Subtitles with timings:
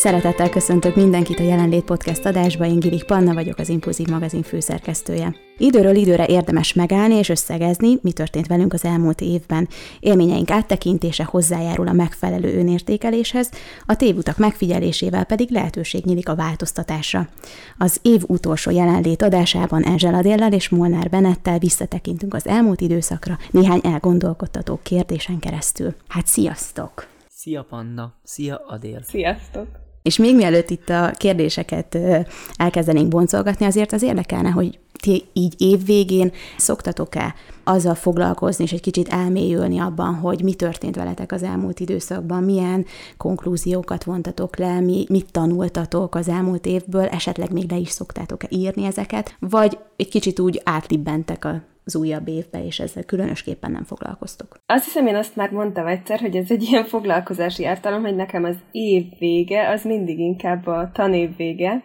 [0.00, 5.34] Szeretettel köszöntök mindenkit a Jelenlét Podcast adásba, én Gilik Panna vagyok, az Impulzív magazin főszerkesztője.
[5.58, 9.68] Időről időre érdemes megállni és összegezni, mi történt velünk az elmúlt évben.
[10.00, 13.50] Élményeink áttekintése hozzájárul a megfelelő önértékeléshez,
[13.86, 17.28] a tévutak megfigyelésével pedig lehetőség nyílik a változtatásra.
[17.78, 23.80] Az év utolsó jelenlét adásában Angela Déllel és Molnár Benettel visszatekintünk az elmúlt időszakra néhány
[23.82, 25.94] elgondolkodtató kérdésen keresztül.
[26.08, 27.06] Hát sziasztok!
[27.28, 29.02] Szia Panna, szia Adél!
[29.02, 29.89] Sziasztok!
[30.02, 31.98] És még mielőtt itt a kérdéseket
[32.56, 39.08] elkezdenénk boncolgatni, azért az érdekelne, hogy ti így évvégén szoktatok-e azzal foglalkozni, és egy kicsit
[39.08, 42.86] elmélyülni abban, hogy mi történt veletek az elmúlt időszakban, milyen
[43.16, 48.84] konklúziókat vontatok le, mi, mit tanultatok az elmúlt évből, esetleg még le is szoktátok-e írni
[48.84, 51.62] ezeket, vagy egy kicsit úgy átlibbentek a
[51.94, 54.60] az újabb évbe, és ezzel különösképpen nem foglalkoztok.
[54.66, 58.44] Azt hiszem, én azt már mondtam egyszer, hogy ez egy ilyen foglalkozási ártalom, hogy nekem
[58.44, 61.82] az év vége, az mindig inkább a tanév vége,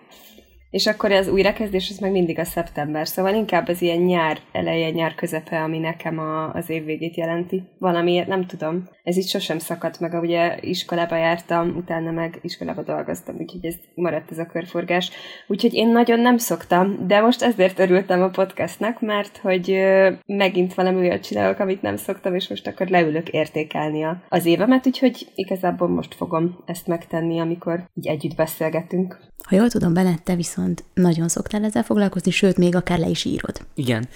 [0.76, 4.90] és akkor az újrakezdés az meg mindig a szeptember, szóval inkább az ilyen nyár eleje,
[4.90, 7.64] nyár közepe, ami nekem a, az év végét jelenti.
[7.80, 8.90] Valamiért nem tudom.
[9.04, 14.32] Ez így sosem szakadt meg, ugye iskolába jártam, utána meg iskolába dolgoztam, úgyhogy ez maradt
[14.32, 15.12] ez a körforgás.
[15.48, 19.78] Úgyhogy én nagyon nem szoktam, de most ezért örültem a podcastnak, mert hogy
[20.26, 25.28] megint valami olyat csinálok, amit nem szoktam, és most akkor leülök értékelni az évemet, úgyhogy
[25.36, 29.34] igazából most fogom ezt megtenni, amikor így együtt beszélgetünk.
[29.46, 33.26] Ha jól tudom, Bennett, te viszont nagyon szoktál ezzel foglalkozni, sőt, még akár le is
[33.26, 33.66] írod.
[33.74, 34.08] Igen,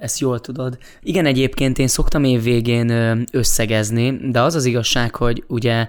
[0.00, 0.78] ezt jól tudod.
[1.02, 2.90] Igen, egyébként én szoktam év végén
[3.32, 5.86] összegezni, de az az igazság, hogy ugye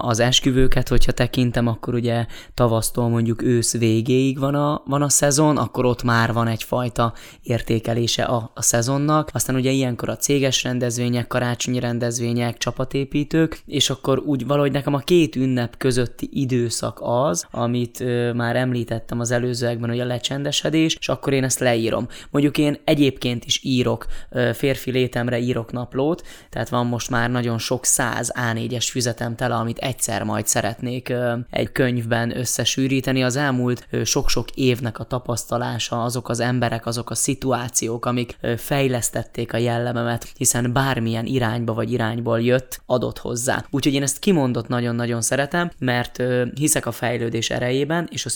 [0.00, 5.56] az esküvőket, hogyha tekintem, akkor ugye tavasztól mondjuk ősz végéig van a, van a szezon,
[5.56, 7.12] akkor ott már van egyfajta
[7.42, 9.30] értékelése a, a szezonnak.
[9.32, 14.98] Aztán ugye ilyenkor a céges rendezvények, karácsonyi rendezvények, csapatépítők, és akkor úgy valahogy nekem a
[14.98, 21.32] két ünnep közötti időszak az, amit már említettem az előzőekben, hogy a lecsendesedés, és akkor
[21.32, 22.08] én ezt leírom.
[22.30, 24.06] Mondjuk én egyébként is írok,
[24.54, 29.78] férfi létemre írok naplót, tehát van most már nagyon sok száz A4-es füzetem tele, amit
[29.78, 31.12] egyszer majd szeretnék
[31.50, 33.22] egy könyvben összesűríteni.
[33.22, 39.56] Az elmúlt sok-sok évnek a tapasztalása, azok az emberek, azok a szituációk, amik fejlesztették a
[39.56, 43.64] jellememet, hiszen bármilyen irányba vagy irányból jött, adott hozzá.
[43.70, 46.22] Úgyhogy én ezt kimondott nagyon-nagyon szeretem, mert
[46.54, 48.28] hiszek a fejlődés erejében, és a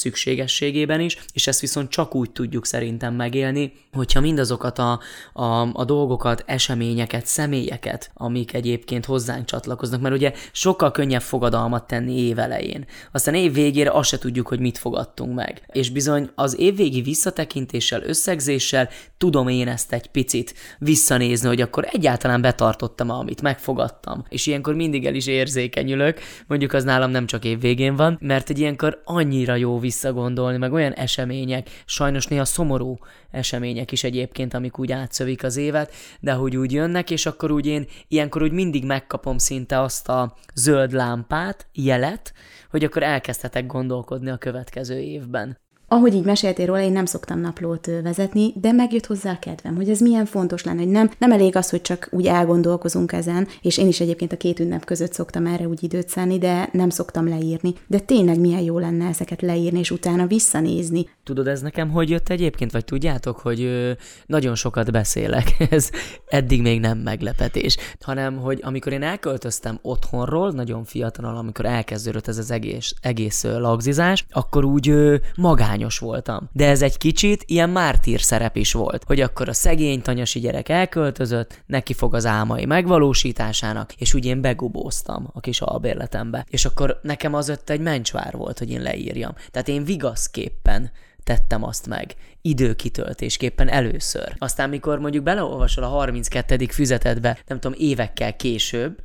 [0.70, 5.00] szükségességében is, és ezt viszont csak úgy tudjuk szerintem megélni, hogyha mindazokat a,
[5.32, 12.18] a, a dolgokat, eseményeket, személyeket, amik egyébként hozzánk csatlakoznak, mert ugye sokkal könnyebb fogadalmat tenni
[12.18, 12.84] év elején.
[13.12, 15.62] Aztán év végére azt se tudjuk, hogy mit fogadtunk meg.
[15.72, 18.88] És bizony az évvégi visszatekintéssel, összegzéssel
[19.18, 24.24] tudom én ezt egy picit visszanézni, hogy akkor egyáltalán betartottam, amit megfogadtam.
[24.28, 28.50] És ilyenkor mindig el is érzékenyülök, mondjuk az nálam nem csak év végén van, mert
[28.50, 32.98] egy ilyenkor annyira jó visszagondolni, meg olyan események, sajnos néha szomorú
[33.30, 37.66] események is egyébként, amik úgy átszövik az évet, de hogy úgy jönnek, és akkor úgy
[37.66, 42.32] én ilyenkor úgy mindig megkapom szinte azt a zöld lámpát, jelet,
[42.70, 45.58] hogy akkor elkezdhetek gondolkodni a következő évben.
[45.92, 49.90] Ahogy így meséltél róla, én nem szoktam naplót vezetni, de megjött hozzá a kedvem, hogy
[49.90, 53.78] ez milyen fontos lenne, hogy nem, nem elég az, hogy csak úgy elgondolkozunk ezen, és
[53.78, 57.28] én is egyébként a két ünnep között szoktam erre úgy időt szállni, de nem szoktam
[57.28, 57.74] leírni.
[57.86, 61.08] De tényleg milyen jó lenne ezeket leírni, és utána visszanézni.
[61.30, 63.92] Tudod ez nekem hogy jött egyébként, vagy tudjátok, hogy ö,
[64.26, 65.90] nagyon sokat beszélek, ez
[66.26, 72.38] eddig még nem meglepetés, hanem hogy amikor én elköltöztem otthonról, nagyon fiatalon, amikor elkezdődött ez
[72.38, 76.48] az egész, egész lagzizás, akkor úgy ö, magány magányos voltam.
[76.52, 80.68] De ez egy kicsit ilyen mártír szerep is volt, hogy akkor a szegény tanyasi gyerek
[80.68, 86.46] elköltözött, neki fog az álmai megvalósításának, és úgy én begubóztam a kis albérletembe.
[86.48, 89.34] És akkor nekem az ott egy mencsvár volt, hogy én leírjam.
[89.50, 90.90] Tehát én vigaszképpen
[91.24, 94.34] tettem azt meg, időkitöltésképpen először.
[94.38, 96.66] Aztán, mikor mondjuk beleolvasol a 32.
[96.66, 98.98] füzetedbe, nem tudom, évekkel később,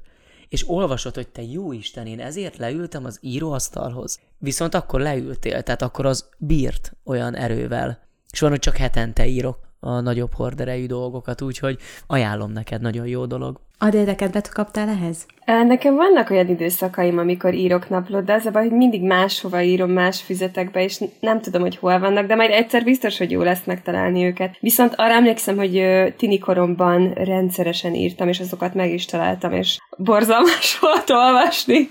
[0.50, 4.20] és olvasod, hogy te jó Isten, én ezért leültem az íróasztalhoz.
[4.38, 8.08] Viszont akkor leültél, tehát akkor az bírt olyan erővel.
[8.32, 13.26] És van, hogy csak hetente írok a nagyobb horderejű dolgokat, úgyhogy ajánlom neked, nagyon jó
[13.26, 13.60] dolog.
[13.78, 15.26] Adél, kedvet kaptál ehhez?
[15.46, 19.92] Nekem vannak olyan időszakaim, amikor írok naplót, de az a baj, hogy mindig máshova írom,
[19.92, 23.64] más füzetekbe, és nem tudom, hogy hol vannak, de majd egyszer biztos, hogy jó lesz
[23.66, 24.58] megtalálni őket.
[24.60, 25.84] Viszont arra emlékszem, hogy
[26.18, 31.90] tini koromban rendszeresen írtam, és azokat meg is találtam, és borzalmas volt olvasni,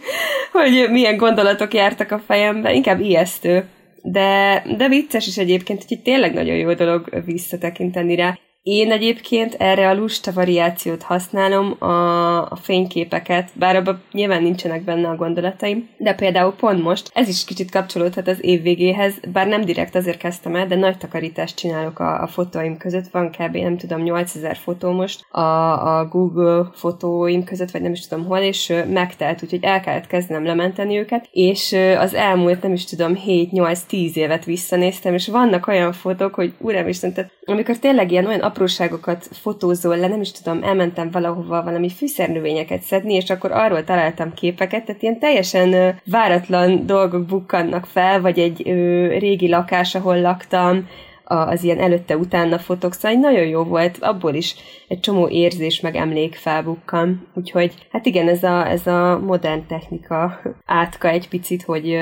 [0.52, 3.64] hogy milyen gondolatok jártak a fejembe, inkább ijesztő.
[4.02, 8.38] De, de vicces is egyébként, hogy tényleg nagyon jó dolog visszatekinteni rá.
[8.64, 15.08] Én egyébként erre a lusta variációt használom a, a fényképeket, bár abban nyilván nincsenek benne
[15.08, 19.64] a gondolataim, de például pont most, ez is kicsit kapcsolódhat az év végéhez, bár nem
[19.64, 23.56] direkt azért kezdtem el, de nagy takarítást csinálok a, a fotóim között, van kb.
[23.56, 28.38] nem tudom 8000 fotó most a, a Google fotóim között, vagy nem is tudom hol,
[28.38, 34.14] és megtelt, úgyhogy el kellett kezdenem lementeni őket, és az elmúlt nem is tudom 7-8-10
[34.14, 39.96] évet visszanéztem, és vannak olyan fotók, hogy uram tehát amikor tényleg ilyen olyan apróságokat fotózol
[39.96, 45.02] le, nem is tudom, elmentem valahova valami fűszernövényeket szedni, és akkor arról találtam képeket, tehát
[45.02, 50.88] ilyen teljesen váratlan dolgok bukkannak fel, vagy egy ö, régi lakás, ahol laktam,
[51.24, 54.54] az ilyen előtte-utána fotók, szóval nagyon jó volt, abból is
[54.88, 60.40] egy csomó érzés meg emlék felbukkan, úgyhogy hát igen, ez a, ez a modern technika
[60.64, 61.98] átka egy picit, hogy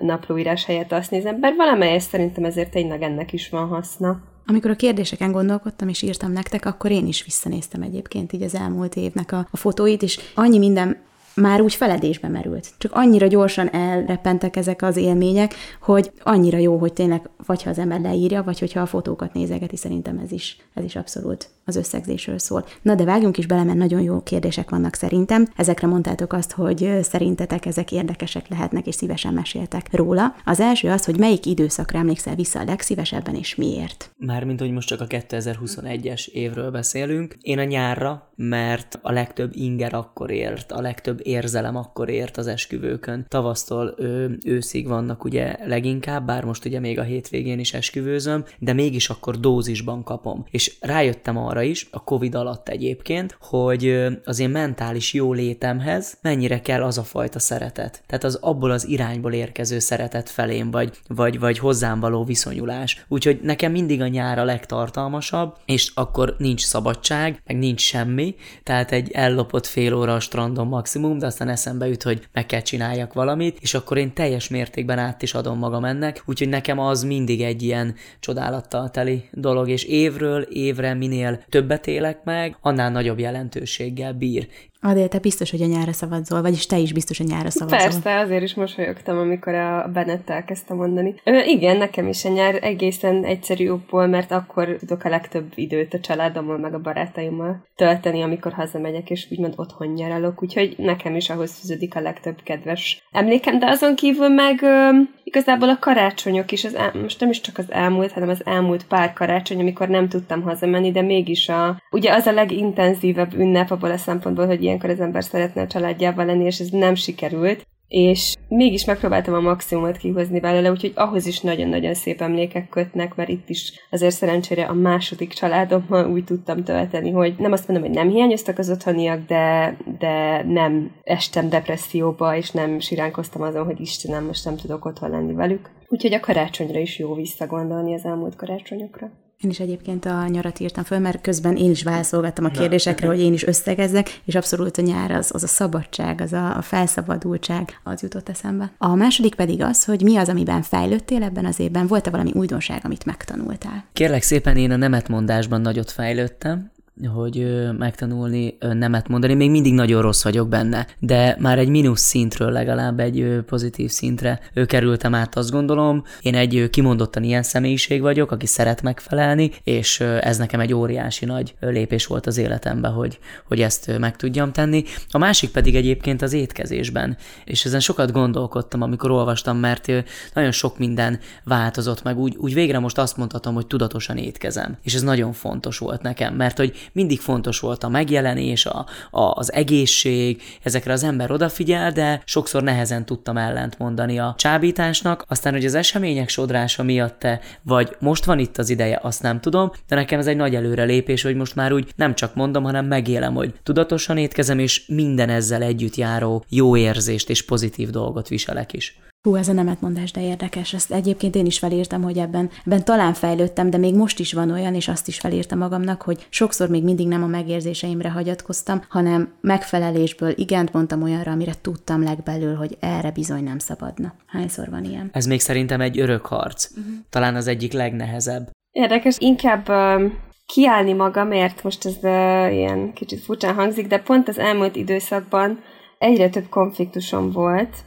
[0.00, 4.33] naplóírás helyett azt nézem, bár valamelyest szerintem ezért tényleg ennek is van haszna.
[4.46, 8.96] Amikor a kérdéseken gondolkodtam és írtam nektek, akkor én is visszanéztem egyébként így az elmúlt
[8.96, 10.96] évnek a, a fotóit, és annyi minden
[11.34, 12.72] már úgy feledésbe merült.
[12.78, 17.78] Csak annyira gyorsan elrepentek ezek az élmények, hogy annyira jó, hogy tényleg vagy ha az
[17.78, 22.38] ember leírja, vagy hogyha a fotókat nézegeti, szerintem ez is, ez is abszolút az összegzésről
[22.38, 22.64] szól.
[22.82, 25.46] Na de vágjunk is bele, mert nagyon jó kérdések vannak szerintem.
[25.56, 30.34] Ezekre mondtátok azt, hogy szerintetek ezek érdekesek lehetnek, és szívesen meséltek róla.
[30.44, 34.14] Az első az, hogy melyik időszakra emlékszel vissza a legszívesebben, és miért?
[34.16, 37.36] Mármint, hogy most csak a 2021-es évről beszélünk.
[37.40, 42.46] Én a nyárra, mert a legtöbb inger akkor ért, a legtöbb érzelem akkor ért az
[42.46, 43.26] esküvőkön.
[43.28, 48.72] Tavasztól ő, őszig vannak ugye leginkább, bár most ugye még a hétvégén is esküvőzöm, de
[48.72, 50.44] mégis akkor dózisban kapom.
[50.50, 56.60] És rájöttem arra is, a Covid alatt egyébként, hogy az én mentális jó létemhez mennyire
[56.60, 58.02] kell az a fajta szeretet.
[58.06, 63.04] Tehát az abból az irányból érkező szeretet felém, vagy, vagy, vagy hozzám való viszonyulás.
[63.08, 68.92] Úgyhogy nekem mindig a nyár a legtartalmasabb, és akkor nincs szabadság, meg nincs semmi, tehát
[68.92, 73.12] egy ellopott fél óra a strandon maximum, de aztán eszembe jut, hogy meg kell csináljak
[73.12, 77.42] valamit, és akkor én teljes mértékben át is adom magam ennek, úgyhogy nekem az mindig
[77.42, 84.12] egy ilyen csodálattal teli dolog, és évről évre minél többet élek meg, annál nagyobb jelentőséggel
[84.12, 84.48] bír.
[84.86, 87.78] Adél, te biztos, hogy a nyára szavazol, vagyis te is biztos, hogy nyára szavazol.
[87.78, 91.14] Persze, azért is mosolyogtam, amikor a Bennett elkezdte mondani.
[91.24, 95.94] Ö, igen, nekem is a nyár egészen egyszerű okból, mert akkor tudok a legtöbb időt
[95.94, 101.30] a családommal, meg a barátaimmal tölteni, amikor hazamegyek, és úgymond otthon nyaralok, úgyhogy nekem is
[101.30, 104.88] ahhoz fűződik a legtöbb kedves emlékem, de azon kívül meg ö,
[105.24, 108.86] igazából a karácsonyok is, az el, most nem is csak az elmúlt, hanem az elmúlt
[108.86, 113.90] pár karácsony, amikor nem tudtam hazamenni, de mégis a, ugye az a legintenzívebb ünnep abból
[113.90, 118.34] a szempontból, hogy ilyenkor az ember szeretne a családjával lenni, és ez nem sikerült és
[118.48, 123.48] mégis megpróbáltam a maximumot kihozni belőle, úgyhogy ahhoz is nagyon-nagyon szép emlékek kötnek, mert itt
[123.48, 128.08] is azért szerencsére a második családommal úgy tudtam tölteni, hogy nem azt mondom, hogy nem
[128.08, 134.44] hiányoztak az otthoniak, de, de nem estem depresszióba, és nem siránkoztam azon, hogy Istenem, most
[134.44, 135.70] nem tudok otthon lenni velük.
[135.94, 139.10] Úgyhogy a karácsonyra is jó visszagondolni az elmúlt karácsonyokra.
[139.40, 143.20] Én is egyébként a nyarat írtam föl, mert közben én is válaszolgattam a kérdésekre, hogy
[143.20, 147.80] én is összegezzek, és abszolút a nyár az, az a szabadság, az a, a felszabadultság,
[147.82, 148.72] az jutott eszembe.
[148.78, 152.80] A második pedig az, hogy mi az, amiben fejlődtél ebben az évben, volt-e valami újdonság,
[152.84, 153.84] amit megtanultál?
[153.92, 156.70] Kérlek szépen, én a nemetmondásban nagyot fejlődtem,
[157.14, 157.46] hogy
[157.78, 159.34] megtanulni nemet mondani.
[159.34, 164.40] Még mindig nagyon rossz vagyok benne, de már egy mínusz szintről legalább egy pozitív szintre
[164.66, 166.04] kerültem át, azt gondolom.
[166.20, 171.54] Én egy kimondottan ilyen személyiség vagyok, aki szeret megfelelni, és ez nekem egy óriási nagy
[171.60, 174.84] lépés volt az életemben, hogy, hogy ezt meg tudjam tenni.
[175.10, 179.92] A másik pedig egyébként az étkezésben, és ezen sokat gondolkodtam, amikor olvastam, mert
[180.34, 182.18] nagyon sok minden változott meg.
[182.18, 184.76] Úgy, úgy végre most azt mondhatom, hogy tudatosan étkezem.
[184.82, 189.22] És ez nagyon fontos volt nekem, mert hogy mindig fontos volt a megjelenés, a, a,
[189.22, 195.52] az egészség, ezekre az ember odafigyel, de sokszor nehezen tudtam ellent mondani a csábításnak, aztán,
[195.52, 199.70] hogy az események sodrása miatt te, vagy most van itt az ideje, azt nem tudom,
[199.88, 203.34] de nekem ez egy nagy előrelépés, hogy most már úgy nem csak mondom, hanem megélem,
[203.34, 208.98] hogy tudatosan étkezem, és minden ezzel együtt járó jó érzést és pozitív dolgot viselek is.
[209.28, 210.72] Hú, ez a nemetmondás, de érdekes.
[210.72, 214.50] Ezt egyébként én is felírtam, hogy ebben, ebben talán fejlődtem, de még most is van
[214.50, 219.32] olyan, és azt is felírtam magamnak, hogy sokszor még mindig nem a megérzéseimre hagyatkoztam, hanem
[219.40, 224.14] megfelelésből igent mondtam olyanra, amire tudtam legbelül, hogy erre bizony nem szabadna.
[224.26, 225.10] Hányszor van ilyen?
[225.12, 226.70] Ez még szerintem egy örök harc.
[226.70, 226.94] Uh-huh.
[227.10, 228.50] Talán az egyik legnehezebb.
[228.70, 230.12] Érdekes, inkább uh,
[230.46, 235.58] kiállni magamért, most ez uh, ilyen kicsit furcsán hangzik, de pont az elmúlt időszakban
[235.98, 237.84] egyre több konfliktusom volt,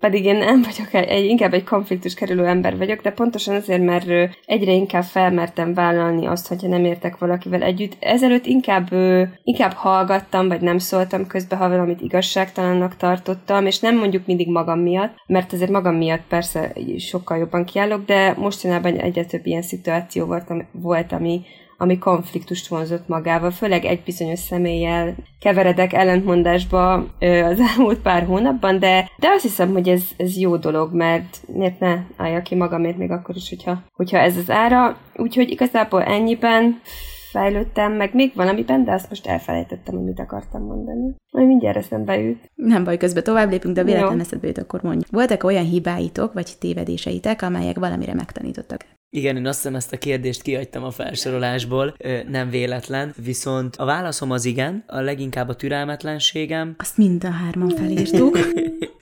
[0.00, 4.34] pedig én nem vagyok egy, inkább egy konfliktus kerülő ember vagyok, de pontosan azért, mert
[4.46, 7.96] egyre inkább felmertem vállalni azt, hogyha nem értek valakivel együtt.
[8.00, 8.92] Ezelőtt inkább,
[9.42, 14.78] inkább hallgattam, vagy nem szóltam közbe, ha valamit igazságtalannak tartottam, és nem mondjuk mindig magam
[14.78, 20.26] miatt, mert azért magam miatt persze sokkal jobban kiállok, de mostanában egyre több ilyen szituáció
[20.26, 21.40] volt, volt ami,
[21.80, 29.10] ami konfliktust vonzott magával, főleg egy bizonyos személlyel keveredek ellentmondásba az elmúlt pár hónapban, de,
[29.18, 33.10] de azt hiszem, hogy ez, ez jó dolog, mert miért ne álljak ki magamért még
[33.10, 34.96] akkor is, hogyha, hogyha ez az ára.
[35.16, 36.80] Úgyhogy igazából ennyiben
[37.30, 41.14] fejlődtem, meg még valamiben, de azt most elfelejtettem, hogy mit akartam mondani.
[41.30, 42.50] Majd mindjárt eszembe jut.
[42.54, 45.10] Nem baj, közben tovább lépünk, de véletlen eszedbe jut, akkor mondjuk.
[45.10, 48.84] Voltak olyan hibáitok, vagy tévedéseitek, amelyek valamire megtanítottak?
[49.12, 51.96] Igen, én azt hiszem ezt a kérdést kiadtam a felsorolásból,
[52.28, 56.74] nem véletlen, viszont a válaszom az igen, a leginkább a türelmetlenségem.
[56.78, 58.38] Azt mind a hárman felírtuk.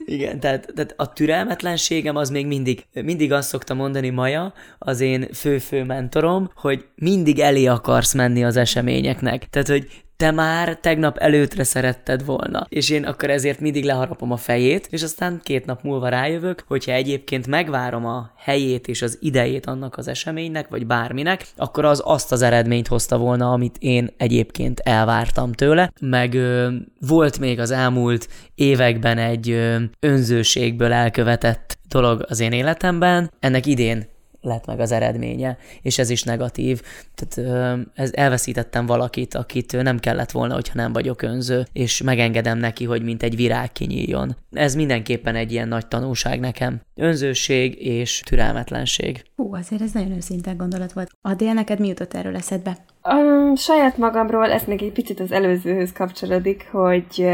[0.04, 5.28] Igen, tehát, tehát a türelmetlenségem az még mindig, mindig azt szokta mondani Maja, az én
[5.32, 9.48] fő-fő mentorom, hogy mindig elé akarsz menni az eseményeknek.
[9.50, 9.86] Tehát, hogy
[10.18, 12.66] te már tegnap előtre szeretted volna.
[12.68, 16.92] És én akkor ezért mindig leharapom a fejét, és aztán két nap múlva rájövök, hogyha
[16.92, 22.32] egyébként megvárom a helyét és az idejét annak az eseménynek, vagy bárminek, akkor az azt
[22.32, 25.92] az eredményt hozta volna, amit én egyébként elvártam tőle.
[26.00, 26.68] Meg ö,
[27.00, 33.30] volt még az elmúlt években egy ö, önzőségből elkövetett dolog az én életemben.
[33.40, 34.16] Ennek idén
[34.48, 36.82] lett meg az eredménye, és ez is negatív.
[37.14, 42.84] Tehát ez, elveszítettem valakit, akit nem kellett volna, hogyha nem vagyok önző, és megengedem neki,
[42.84, 44.36] hogy mint egy virág kinyíljon.
[44.50, 46.80] Ez mindenképpen egy ilyen nagy tanulság nekem.
[46.94, 49.24] Önzőség és türelmetlenség.
[49.36, 51.10] Hú, azért ez nagyon őszinte gondolat volt.
[51.20, 52.76] Adél, neked mi jutott erről eszedbe?
[53.02, 57.26] Um, saját magamról, ez még egy picit az előzőhöz kapcsolódik, hogy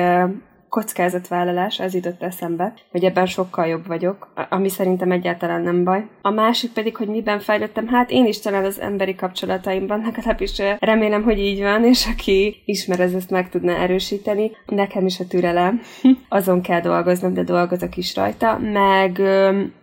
[0.75, 6.07] kockázatvállalás, ez jutott eszembe, hogy ebben sokkal jobb vagyok, ami szerintem egyáltalán nem baj.
[6.23, 11.23] A másik pedig, hogy miben fejlődtem, hát én is talán az emberi kapcsolataimban, legalábbis remélem,
[11.23, 14.51] hogy így van, és aki ismer, ez ezt meg tudna erősíteni.
[14.67, 15.81] Nekem is a türelem,
[16.29, 19.21] azon kell dolgoznom, de dolgozok is rajta, meg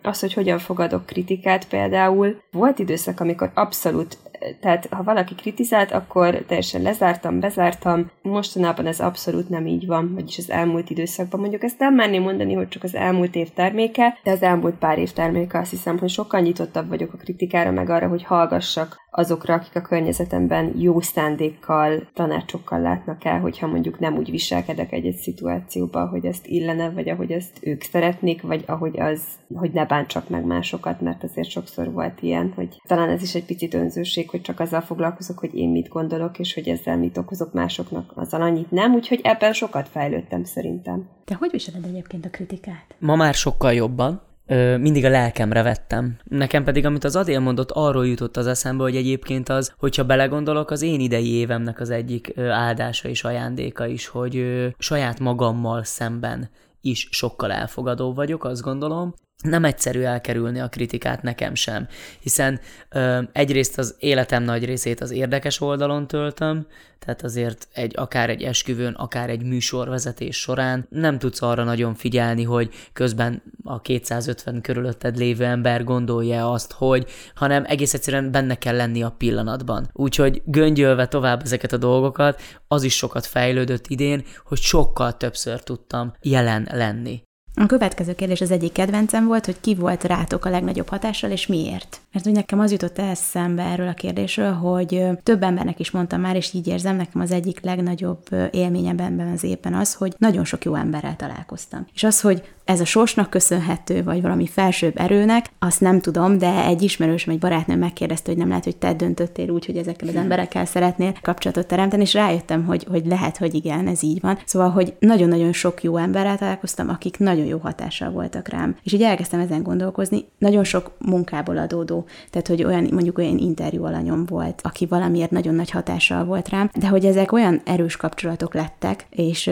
[0.02, 2.42] az, hogy hogyan fogadok kritikát például.
[2.52, 4.18] Volt időszak, amikor abszolút
[4.60, 8.12] tehát ha valaki kritizált, akkor teljesen lezártam, bezártam.
[8.22, 11.40] Mostanában ez abszolút nem így van, vagyis az elmúlt időszakban.
[11.40, 14.98] Mondjuk ezt nem merném mondani, hogy csak az elmúlt év terméke, de az elmúlt pár
[14.98, 19.54] év terméke azt hiszem, hogy sokkal nyitottabb vagyok a kritikára, meg arra, hogy hallgassak azokra,
[19.54, 26.08] akik a környezetemben jó szándékkal, tanácsokkal látnak el, hogyha mondjuk nem úgy viselkedek egy-egy szituációban,
[26.08, 29.22] hogy ezt illene, vagy ahogy ezt ők szeretnék, vagy ahogy az,
[29.56, 33.46] hogy ne bántsak meg másokat, mert azért sokszor volt ilyen, hogy talán ez is egy
[33.46, 37.54] picit önzőség, hogy csak azzal foglalkozok, hogy én mit gondolok, és hogy ezzel mit okozok
[37.54, 41.08] másoknak, azzal annyit nem, úgyhogy ebben sokat fejlődtem szerintem.
[41.26, 42.96] Te hogy viseled egyébként a kritikát?
[43.00, 46.18] Ma már sokkal jobban, ö, mindig a lelkemre vettem.
[46.24, 50.72] Nekem pedig, amit az Adél mondott, arról jutott az eszembe, hogy egyébként az, hogyha belegondolok,
[50.72, 55.84] az én idei évemnek az egyik ö, áldása és ajándéka is, hogy ö, saját magammal
[55.84, 56.50] szemben
[56.82, 61.88] is sokkal elfogadó vagyok, azt gondolom, nem egyszerű elkerülni a kritikát nekem sem,
[62.20, 66.68] hiszen ö, egyrészt az életem nagy részét az érdekes oldalon töltöm,
[67.06, 72.44] tehát azért egy, akár egy esküvőn, akár egy műsorvezetés során nem tudsz arra nagyon figyelni,
[72.44, 77.06] hogy közben a 250 körülötted lévő ember gondolja azt, hogy,
[77.36, 79.90] hanem egész egyszerűen benne kell lenni a pillanatban.
[79.94, 86.14] Úgyhogy göngyölve tovább ezeket a dolgokat, az is sokat fejlődött idén, hogy sokkal többször tudtam
[86.22, 87.24] jelen lenni.
[87.56, 91.48] A következő kérdés az egyik kedvencem volt, hogy ki volt rátok a legnagyobb hatással, és
[91.48, 92.02] miért.
[92.12, 96.36] Mert úgy nekem az jutott eszembe erről a kérdésről, hogy több embernek is mondtam már,
[96.36, 100.64] és így érzem, nekem az egyik legnagyobb élményem ebben az éppen az, hogy nagyon sok
[100.64, 101.88] jó emberrel találkoztam.
[101.94, 106.66] És az, hogy ez a sorsnak köszönhető, vagy valami felsőbb erőnek, azt nem tudom, de
[106.66, 110.16] egy ismerősöm, egy barátnőm megkérdezte, hogy nem lehet, hogy te döntöttél úgy, hogy ezekkel az
[110.16, 114.38] emberekkel szeretnél kapcsolatot teremteni, és rájöttem, hogy, hogy lehet, hogy igen, ez így van.
[114.46, 118.76] Szóval, hogy nagyon-nagyon sok jó emberrel találkoztam, akik nagyon jó hatással voltak rám.
[118.84, 123.84] És így elkezdtem ezen gondolkozni, nagyon sok munkából adódó, tehát, hogy olyan, mondjuk olyan interjú
[123.84, 128.54] alanyom volt, aki valamiért nagyon nagy hatással volt rám, de hogy ezek olyan erős kapcsolatok
[128.54, 129.52] lettek, és,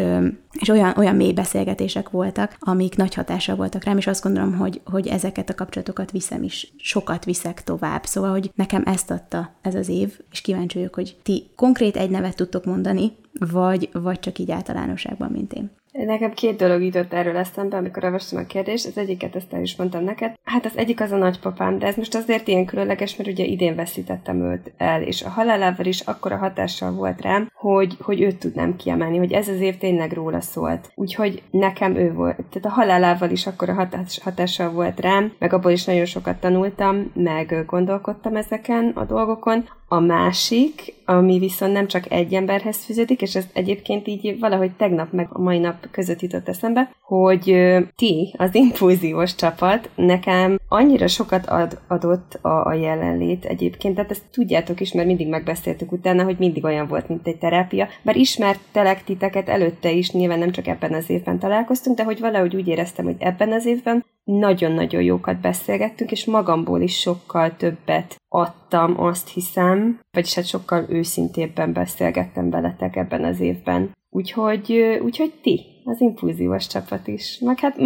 [0.59, 4.81] és olyan, olyan mély beszélgetések voltak, amik nagy hatással voltak rám, és azt gondolom, hogy,
[4.85, 8.05] hogy ezeket a kapcsolatokat viszem is, sokat viszek tovább.
[8.05, 12.09] Szóval, hogy nekem ezt adta ez az év, és kíváncsi vagyok, hogy ti konkrét egy
[12.09, 15.71] nevet tudtok mondani, vagy, vagy csak így általánosságban, mint én.
[15.91, 18.85] Nekem két dolog jutott erről eszembe, amikor olvastam a kérdést.
[18.85, 20.33] Az egyiket ezt el is mondtam neked.
[20.43, 23.75] Hát az egyik az a nagypapám, de ez most azért ilyen különleges, mert ugye idén
[23.75, 28.75] veszítettem őt el, és a halálával is akkora hatással volt rám, hogy, hogy őt tudnám
[28.75, 30.91] kiemelni, hogy ez az év tényleg róla szólt.
[30.95, 32.35] Úgyhogy nekem ő volt.
[32.35, 37.11] Tehát a halálával is akkora hatás, hatással volt rám, meg abból is nagyon sokat tanultam,
[37.13, 39.69] meg gondolkodtam ezeken a dolgokon.
[39.91, 45.11] A másik, ami viszont nem csak egy emberhez fűződik, és ez egyébként így valahogy tegnap
[45.11, 47.55] meg a mai nap között jutott eszembe, hogy
[47.95, 54.23] ti, az impulzívos csapat, nekem annyira sokat ad, adott a, a jelenlét egyébként, tehát ezt
[54.31, 57.87] tudjátok is, mert mindig megbeszéltük utána, hogy mindig olyan volt, mint egy terápia.
[58.01, 62.55] Bár ismertelek titeket előtte is, nyilván nem csak ebben az évben találkoztunk, de hogy valahogy
[62.55, 69.01] úgy éreztem, hogy ebben az évben nagyon-nagyon jókat beszélgettünk, és magamból is sokkal többet adtam,
[69.01, 73.97] azt hiszem, vagyis hát sokkal őszintébben beszélgettem veletek ebben az évben.
[74.09, 77.39] Úgyhogy, úgyhogy ti, az impulzívos csapat is.
[77.41, 77.77] Meg hát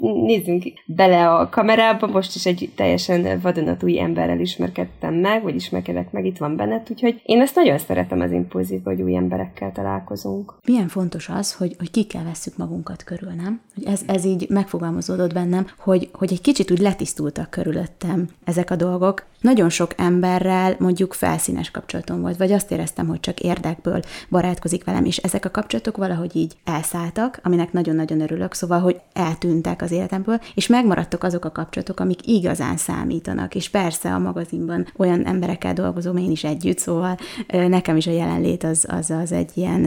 [0.00, 6.24] nézzünk bele a kamerába, most is egy teljesen vadonatúj emberrel ismerkedtem meg, vagy ismerkedek meg,
[6.24, 10.54] itt van benned, úgyhogy én ezt nagyon szeretem az impulzív, hogy új emberekkel találkozunk.
[10.66, 13.60] Milyen fontos az, hogy, hogy kikkel vesszük magunkat körül, nem?
[13.74, 18.76] Hogy ez, ez így megfogalmazódott bennem, hogy, hogy egy kicsit úgy letisztultak körülöttem ezek a
[18.76, 19.24] dolgok.
[19.44, 25.04] Nagyon sok emberrel mondjuk felszínes kapcsolatom volt, vagy azt éreztem, hogy csak érdekből barátkozik velem,
[25.04, 30.40] és ezek a kapcsolatok valahogy így elszálltak, aminek nagyon-nagyon örülök, szóval, hogy eltűntek az életemből,
[30.54, 36.16] és megmaradtak azok a kapcsolatok, amik igazán számítanak, és persze a magazinban olyan emberekkel dolgozom
[36.16, 37.16] én is együtt, szóval
[37.48, 39.84] nekem is a jelenlét az, az, az egy ilyen,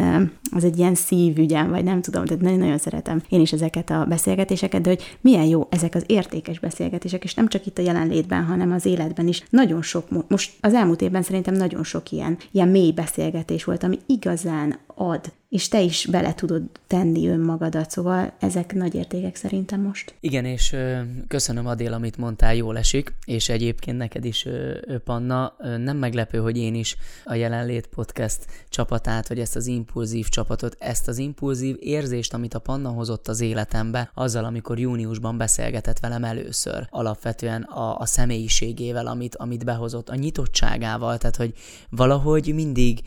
[0.51, 4.81] az egy ilyen szívügyem, vagy nem tudom, tehát nagyon-nagyon szeretem én is ezeket a beszélgetéseket,
[4.81, 8.71] de hogy milyen jó ezek az értékes beszélgetések, és nem csak itt a jelenlétben, hanem
[8.71, 9.45] az életben is.
[9.49, 13.99] Nagyon sok, most az elmúlt évben szerintem nagyon sok ilyen, ilyen mély beszélgetés volt, ami
[14.05, 20.15] igazán ad és te is bele tudod tenni önmagadat, szóval ezek nagy értékek szerintem most.
[20.19, 25.55] Igen, és ö, köszönöm Adél, amit mondtál, jól esik, és egyébként neked is, ö, Panna,
[25.77, 31.07] nem meglepő, hogy én is a Jelenlét Podcast csapatát, vagy ezt az impulzív csapatot, ezt
[31.07, 36.87] az impulzív érzést, amit a Panna hozott az életembe, azzal, amikor júniusban beszélgetett velem először,
[36.89, 41.53] alapvetően a, a személyiségével, amit, amit behozott, a nyitottságával, tehát hogy
[41.89, 42.99] valahogy mindig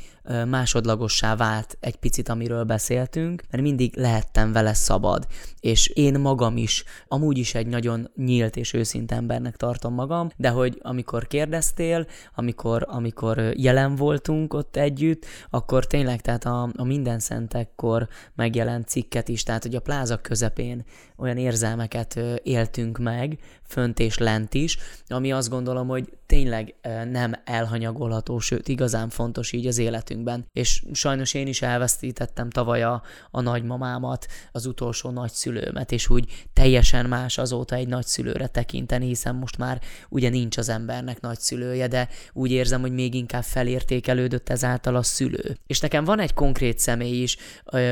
[0.49, 5.27] másodlagossá vált egy picit, amiről beszéltünk, mert mindig lehettem vele szabad,
[5.61, 10.49] és én magam is, amúgy is egy nagyon nyílt és őszinte embernek tartom magam, de
[10.49, 17.19] hogy amikor kérdeztél, amikor, amikor jelen voltunk ott együtt, akkor tényleg, tehát a, a minden
[17.19, 20.85] szentekkor megjelent cikket is, tehát hogy a pláza közepén
[21.17, 24.79] olyan érzelmeket éltünk meg, fönt és lent is,
[25.09, 26.75] ami azt gondolom, hogy tényleg
[27.11, 29.79] nem elhanyagolható, sőt igazán fontos így az
[30.21, 30.49] életünkben.
[30.53, 37.07] És sajnos én is elvesztítettem tavaly a, a nagymamámat, az utolsó nagyszülőmet, és úgy teljesen
[37.07, 42.51] más azóta egy nagyszülőre tekinteni, hiszen most már ugye nincs az embernek nagyszülője, de úgy
[42.51, 45.57] érzem, hogy még inkább felértékelődött ezáltal a szülő.
[45.67, 47.37] És nekem van egy konkrét személy is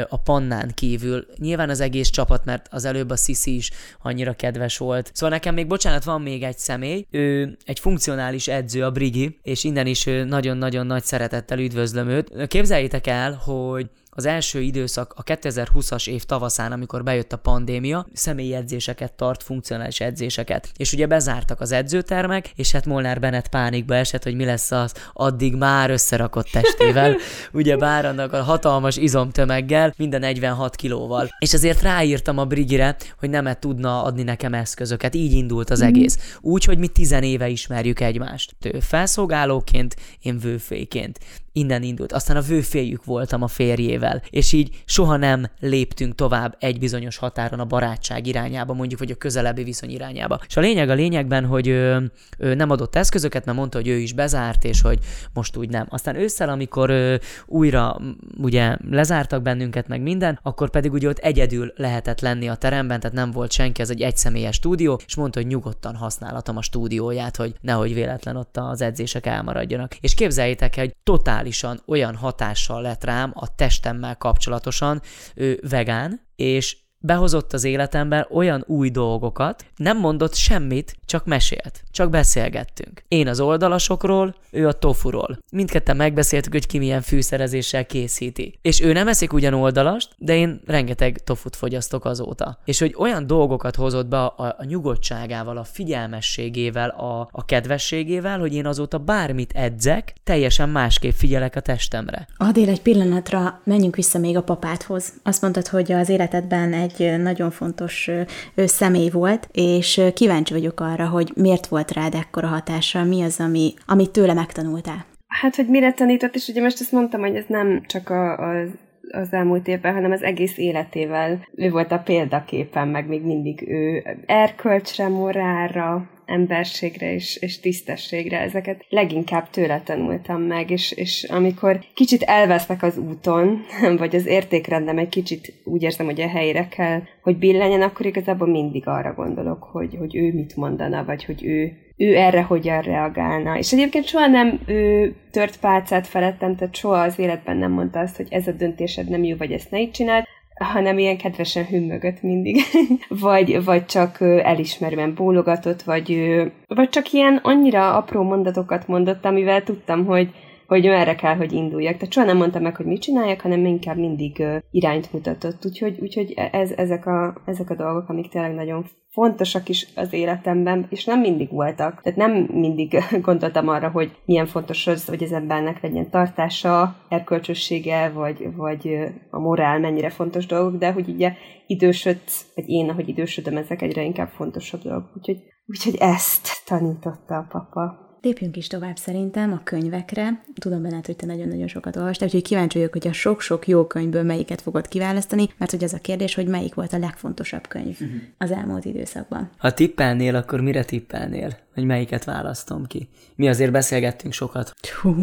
[0.08, 3.70] a pannán kívül, nyilván az egész csapat, mert az előbb a Sisi is
[4.02, 5.10] annyira kedves volt.
[5.14, 9.64] Szóval nekem még, bocsánat, van még egy személy, ő egy funkcionális edző, a Brigi, és
[9.64, 12.46] innen is nagyon-nagyon nagy szeretettel üdvözlöm őt.
[12.46, 18.54] Képzeljétek el, hogy az első időszak a 2020-as év tavaszán, amikor bejött a pandémia, személyi
[18.54, 20.70] edzéseket tart, funkcionális edzéseket.
[20.76, 24.94] És ugye bezártak az edzőtermek, és hát Molnár Bennett pánikba esett, hogy mi lesz az
[25.12, 27.16] addig már összerakott testével,
[27.52, 31.28] ugye bár annak a hatalmas izomtömeggel, minden 46 kilóval.
[31.38, 35.14] És azért ráírtam a Brigire, hogy nem tudna adni nekem eszközöket.
[35.14, 36.36] Így indult az egész.
[36.40, 38.56] Úgy, hogy mi tizenéve ismerjük egymást.
[38.60, 41.18] Ő felszolgálóként, én vőféként
[41.58, 42.12] innen indult.
[42.12, 47.60] Aztán a vőféljük voltam a férjével, és így soha nem léptünk tovább egy bizonyos határon
[47.60, 50.40] a barátság irányába, mondjuk, vagy a közelebbi viszony irányába.
[50.48, 53.96] És a lényeg a lényegben, hogy ő, ő nem adott eszközöket, mert mondta, hogy ő
[53.96, 54.98] is bezárt, és hogy
[55.32, 55.86] most úgy nem.
[55.88, 58.00] Aztán ősszel, amikor ő, újra
[58.36, 63.16] ugye lezártak bennünket, meg minden, akkor pedig ugye ott egyedül lehetett lenni a teremben, tehát
[63.16, 67.54] nem volt senki, ez egy egyszemélyes stúdió, és mondta, hogy nyugodtan használhatom a stúdióját, hogy
[67.60, 69.94] nehogy véletlen ott az edzések elmaradjanak.
[70.00, 75.02] És képzeljétek, hogy totál totálisan olyan hatással lett rám a testemmel kapcsolatosan,
[75.34, 82.11] ő vegán, és behozott az életemben olyan új dolgokat, nem mondott semmit, csak mesélt, csak
[82.11, 83.02] beszélgettünk.
[83.08, 85.38] Én az oldalasokról, ő a tofuról.
[85.50, 88.58] Mindketten megbeszéltük, hogy ki milyen fűszerezéssel készíti.
[88.62, 92.58] És ő nem eszik ugyan oldalast, de én rengeteg tofut fogyasztok azóta.
[92.64, 98.54] És hogy olyan dolgokat hozott be a, a nyugodtságával, a figyelmességével, a, a kedvességével, hogy
[98.54, 102.28] én azóta bármit edzek, teljesen másképp figyelek a testemre.
[102.37, 105.12] Adél egy pillanatra, menjünk vissza még a papádhoz.
[105.22, 106.88] Azt mondtad, hogy az életedben egy
[107.22, 108.11] nagyon fontos
[108.55, 113.74] személy volt, és kíváncsi vagyok arra, hogy miért volt rád ekkora hatása, mi az, ami,
[113.87, 115.05] amit tőle megtanultál.
[115.27, 118.68] Hát, hogy mire tanított, és ugye most azt mondtam, hogy ez nem csak a, az
[119.11, 121.48] az elmúlt évben, hanem az egész életével.
[121.55, 128.40] Ő volt a példaképen, meg még mindig ő erkölcsre, morálra, emberségre és, és tisztességre.
[128.40, 133.60] Ezeket leginkább tőle tanultam meg, és, és amikor kicsit elvesznek az úton,
[133.98, 138.48] vagy az értékrendem egy kicsit úgy érzem, hogy a helyre kell, hogy billenjen, akkor igazából
[138.48, 143.58] mindig arra gondolok, hogy, hogy ő mit mondana, vagy hogy ő, ő erre hogyan reagálna.
[143.58, 148.16] És egyébként soha nem ő tört pálcát felettem, tehát soha az életben nem mondta azt,
[148.16, 150.24] hogy ez a döntésed nem jó, vagy ezt ne így csináld,
[150.58, 152.62] hanem ilyen kedvesen hümmögött mindig.
[153.08, 160.06] vagy, vagy csak elismerően bólogatott, vagy, vagy csak ilyen annyira apró mondatokat mondott, amivel tudtam,
[160.06, 160.30] hogy,
[160.68, 161.96] hogy merre kell, hogy induljak.
[161.96, 165.64] Tehát soha nem mondtam meg, hogy mit csináljak, hanem inkább mindig irányt mutatott.
[165.64, 170.87] Úgyhogy, úgyhogy ez, ezek, a, ezek a dolgok, amik tényleg nagyon fontosak is az életemben,
[170.90, 172.02] és nem mindig voltak.
[172.02, 178.09] Tehát nem mindig gondoltam arra, hogy milyen fontos az, hogy az embernek legyen tartása, erkölcsössége,
[178.09, 178.98] vagy, vagy
[179.31, 181.33] a morál mennyire fontos dolgok, de hogy ugye
[181.66, 185.16] idősödsz, vagy én, ahogy idősödöm, ezek egyre inkább fontosabb dolgok.
[185.16, 188.07] Úgyhogy, úgyhogy ezt tanította a papa.
[188.28, 190.42] Lépjünk is tovább szerintem a könyvekre.
[190.54, 194.22] Tudom benned, hogy te nagyon-nagyon sokat olvastál, úgyhogy kíváncsi vagyok, hogy a sok-sok jó könyvből
[194.22, 198.20] melyiket fogod kiválasztani, mert hogy az a kérdés, hogy melyik volt a legfontosabb könyv uh-huh.
[198.38, 199.50] az elmúlt időszakban.
[199.58, 201.56] Ha tippelnél, akkor mire tippelnél?
[201.78, 203.08] Hogy melyiket választom ki?
[203.34, 204.72] Mi azért beszélgettünk sokat.
[205.00, 205.14] Hú,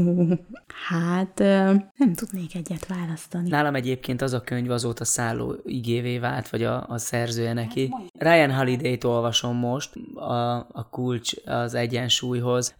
[0.89, 1.39] hát
[1.97, 3.49] nem tudnék egyet választani.
[3.49, 7.93] Nálam egyébként az a könyv azóta szálló igévé vált, vagy a, a szerzője neki.
[8.17, 12.75] Ryan Holiday-t olvasom most, a, a kulcs az egyensúlyhoz,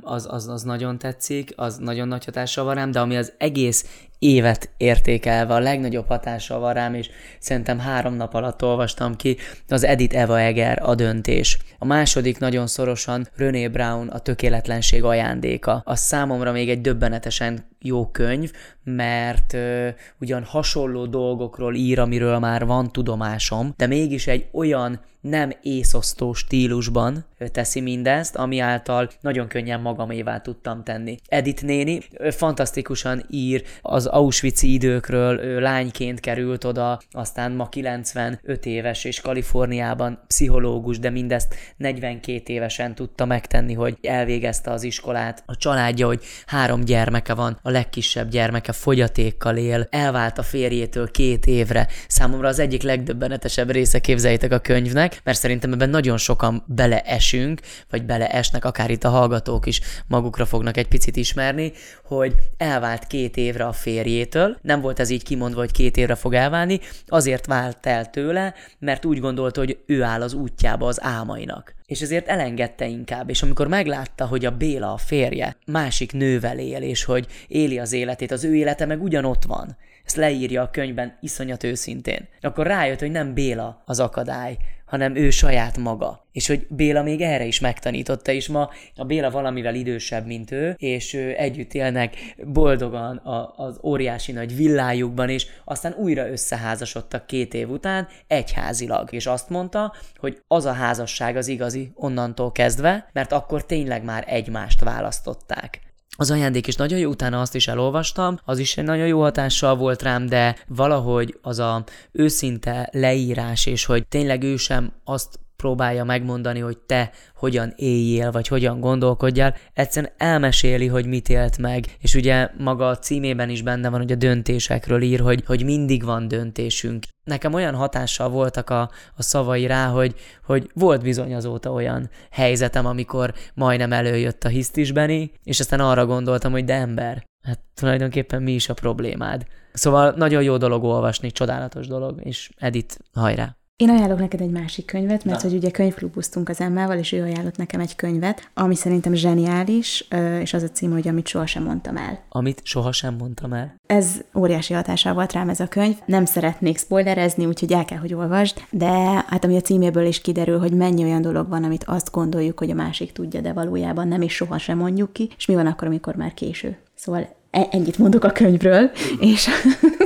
[0.00, 4.06] az, az, az nagyon tetszik, az nagyon nagy hatással van rám, de ami az egész
[4.18, 9.36] évet értékelve a legnagyobb hatással van rám, és szerintem három nap alatt olvastam ki,
[9.68, 11.58] az Edith Eva Eger a döntés.
[11.78, 15.82] A második nagyon szorosan René Brown a tökéletlenség ajándéka.
[15.84, 18.52] Az számomra még egy döbbenetesen jó könyv,
[18.96, 19.88] mert ö,
[20.20, 27.24] ugyan hasonló dolgokról ír, amiről már van tudomásom, de mégis egy olyan nem észosztó stílusban
[27.52, 31.16] teszi mindezt, ami által nagyon könnyen magamévá tudtam tenni.
[31.28, 39.04] Edith néni fantasztikusan ír az Auschwitz időkről, ő lányként került oda, aztán ma 95 éves
[39.04, 45.42] és Kaliforniában pszichológus, de mindezt 42 évesen tudta megtenni, hogy elvégezte az iskolát.
[45.46, 51.46] A családja, hogy három gyermeke van, a legkisebb gyermeke fogyatékkal él, elvált a férjétől két
[51.46, 51.88] évre.
[52.08, 57.60] Számomra az egyik legdöbbenetesebb része képzeljétek a könyvnek, mert szerintem ebben nagyon sokan beleesünk,
[57.90, 61.72] vagy beleesnek, akár itt a hallgatók is magukra fognak egy picit ismerni,
[62.04, 66.34] hogy elvált két évre a férjétől, nem volt ez így kimondva, hogy két évre fog
[66.34, 71.76] elválni, azért vált el tőle, mert úgy gondolta, hogy ő áll az útjába az álmainak
[71.88, 76.82] és ezért elengedte inkább, és amikor meglátta, hogy a Béla a férje másik nővel él,
[76.82, 81.18] és hogy éli az életét, az ő élete meg ugyanott van, ezt leírja a könyvben
[81.20, 84.56] iszonyat őszintén, akkor rájött, hogy nem Béla az akadály,
[84.88, 86.26] hanem ő saját maga.
[86.32, 90.74] És hogy Béla még erre is megtanította, és ma a Béla valamivel idősebb, mint ő,
[90.78, 97.54] és ő együtt élnek boldogan a, az óriási nagy villájukban, és aztán újra összeházasodtak két
[97.54, 99.12] év után egyházilag.
[99.12, 104.24] És azt mondta, hogy az a házasság az igazi onnantól kezdve, mert akkor tényleg már
[104.26, 105.87] egymást választották.
[106.20, 109.76] Az ajándék is nagyon jó, utána azt is elolvastam, az is egy nagyon jó hatással
[109.76, 116.04] volt rám, de valahogy az a őszinte leírás, és hogy tényleg ő sem azt próbálja
[116.04, 122.14] megmondani, hogy te hogyan éljél, vagy hogyan gondolkodjál, egyszerűen elmeséli, hogy mit élt meg, és
[122.14, 126.28] ugye maga a címében is benne van, hogy a döntésekről ír, hogy, hogy mindig van
[126.28, 127.04] döntésünk.
[127.24, 128.80] Nekem olyan hatással voltak a,
[129.16, 135.32] a szavai rá, hogy, hogy volt bizony azóta olyan helyzetem, amikor majdnem előjött a hisztisbeni,
[135.44, 139.46] és aztán arra gondoltam, hogy de ember, hát tulajdonképpen mi is a problémád.
[139.72, 143.57] Szóval nagyon jó dolog olvasni, csodálatos dolog, és Edith, hajrá!
[143.82, 145.48] Én ajánlok neked egy másik könyvet, mert Na.
[145.48, 150.08] hogy ugye könyvklubuztunk az Emmával, és ő ajánlott nekem egy könyvet, ami szerintem zseniális,
[150.40, 152.22] és az a cím, hogy amit sohasem mondtam el.
[152.28, 153.74] Amit sohasem mondtam el.
[153.86, 155.96] Ez óriási hatással volt rám ez a könyv.
[156.06, 158.88] Nem szeretnék spoilerezni, úgyhogy el kell, hogy olvasd, de
[159.26, 162.70] hát ami a címéből is kiderül, hogy mennyi olyan dolog van, amit azt gondoljuk, hogy
[162.70, 166.14] a másik tudja, de valójában nem, és sohasem mondjuk ki, és mi van akkor, amikor
[166.14, 166.76] már késő.
[166.94, 169.48] Szóval e- ennyit mondok a könyvről, és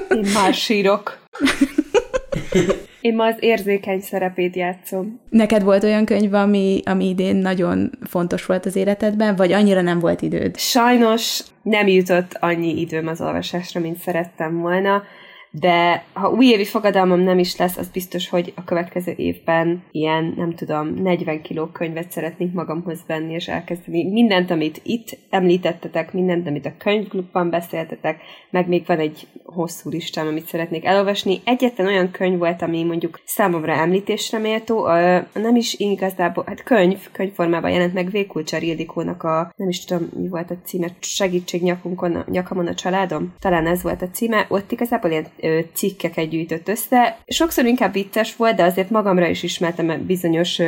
[0.09, 1.19] Én már sírok.
[3.03, 5.21] Én ma az érzékeny szerepét játszom.
[5.31, 9.99] neked volt olyan könyv, ami, ami idén nagyon fontos volt az életedben, vagy annyira nem
[9.99, 10.59] volt időd?
[10.59, 15.03] Sajnos nem jutott annyi időm az olvasásra, mint szerettem volna,
[15.55, 20.55] de ha újévi fogadalmam nem is lesz, az biztos, hogy a következő évben ilyen, nem
[20.55, 26.67] tudom, 40 kiló könyvet szeretnék magamhoz venni, és elkezdeni mindent, amit itt említettetek, mindent, amit
[26.67, 31.41] a könyvklubban beszéltetek, meg még van egy hosszú listám, amit szeretnék elolvasni.
[31.45, 37.09] Egyetlen olyan könyv volt, ami mondjuk számomra említésre méltó, a, nem is igazából, hát könyv,
[37.13, 42.25] könyvformában jelent meg Vékulcsár Ildikónak a, nem is tudom, mi volt a címe, segítség nyakunkon,
[42.27, 43.35] nyakamon a családom.
[43.39, 44.47] Talán ez volt a címe.
[44.49, 45.27] Ott igazából ilyen
[45.73, 47.19] cikkeket gyűjtött össze.
[47.27, 50.59] Sokszor inkább vicces volt, de azért magamra is ismertem bizonyos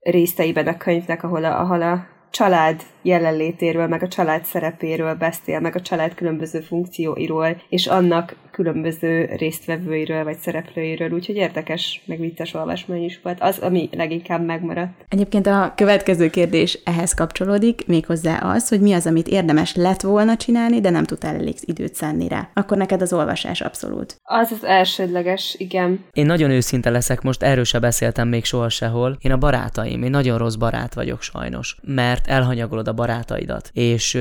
[0.00, 5.76] részeiben a könyvnek, ahol a, ahol a család jelenlétéről, meg a család szerepéről beszél, meg
[5.76, 13.04] a család különböző funkcióiról, és annak különböző résztvevőiről, vagy szereplőiről, úgyhogy érdekes, meg vicces olvasmány
[13.04, 13.40] is volt.
[13.40, 15.04] Az, ami leginkább megmaradt.
[15.08, 20.36] Egyébként a következő kérdés ehhez kapcsolódik, méghozzá az, hogy mi az, amit érdemes lett volna
[20.36, 22.48] csinálni, de nem tudtál elég időt szánni rá.
[22.54, 24.16] Akkor neked az olvasás abszolút.
[24.22, 26.04] Az az elsődleges, igen.
[26.12, 29.16] Én nagyon őszinte leszek, most erről se beszéltem még soha sehol.
[29.20, 33.70] Én a barátaim, én nagyon rossz barát vagyok sajnos, mert elhanyagolod a barátaidat.
[33.72, 34.14] És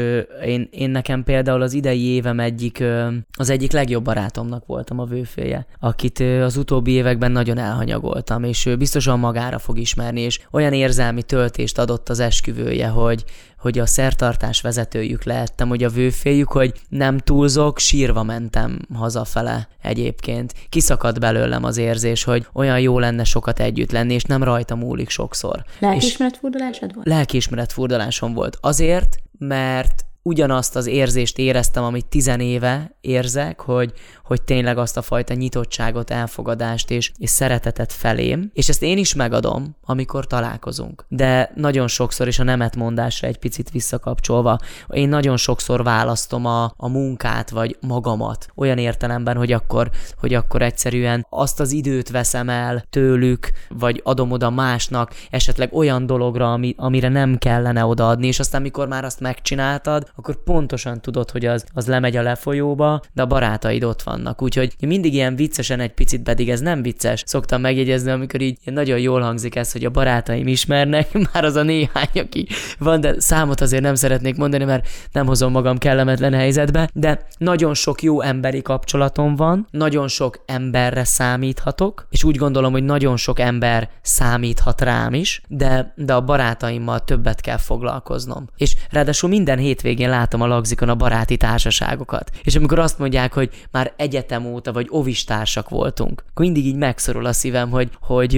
[0.46, 2.84] én, én nekem például az idei évem egyik,
[3.32, 8.76] az egyik legjobb barátomnak voltam a vőféje, akit az utóbbi években nagyon elhanyagoltam, és ő
[8.76, 13.24] biztosan magára fog ismerni, és olyan érzelmi töltést adott az esküvője, hogy,
[13.60, 20.54] hogy a szertartás vezetőjük lehettem, hogy a vőféljük, hogy nem túlzok, sírva mentem hazafele egyébként.
[20.70, 25.10] Kiszakadt belőlem az érzés, hogy olyan jó lenne sokat együtt lenni, és nem rajta múlik
[25.10, 25.63] sokszor.
[25.65, 27.08] És Lelkiismeretfordulásod volt?
[27.08, 28.58] lelkiismeret furdalásom volt.
[28.62, 35.34] Azért, mert ugyanazt az érzést éreztem, amit tizenéve érzek, hogy, hogy tényleg azt a fajta
[35.34, 41.06] nyitottságot, elfogadást és, és szeretetet felém, és ezt én is megadom, amikor találkozunk.
[41.08, 44.58] De nagyon sokszor, és a nemetmondásra egy picit visszakapcsolva,
[44.90, 50.62] én nagyon sokszor választom a, a munkát, vagy magamat, olyan értelemben, hogy akkor, hogy akkor
[50.62, 56.74] egyszerűen azt az időt veszem el tőlük, vagy adom oda másnak, esetleg olyan dologra, ami,
[56.78, 61.65] amire nem kellene odaadni, és aztán mikor már azt megcsináltad, akkor pontosan tudod, hogy az,
[61.73, 64.41] az lemegy a lefolyóba, de a barátaid ott vannak.
[64.41, 67.23] Úgyhogy mindig ilyen viccesen egy picit, pedig ez nem vicces.
[67.25, 71.63] Szoktam megjegyezni, amikor így nagyon jól hangzik ez, hogy a barátaim ismernek, már az a
[71.63, 72.47] néhány, aki
[72.80, 77.73] van, de számot azért nem szeretnék mondani, mert nem hozom magam kellemetlen helyzetbe, de nagyon
[77.73, 83.39] sok jó emberi kapcsolatom van, nagyon sok emberre számíthatok, és úgy gondolom, hogy nagyon sok
[83.39, 88.49] ember számíthat rám is, de, de a barátaimmal többet kell foglalkoznom.
[88.56, 92.32] És ráadásul minden hétvégén látom a lagzikon a baráti társaságokat.
[92.44, 97.26] És amikor azt mondják, hogy már egyetem óta vagy ovistársak voltunk, akkor mindig így megszorul
[97.26, 98.34] a szívem, hogy, hogy,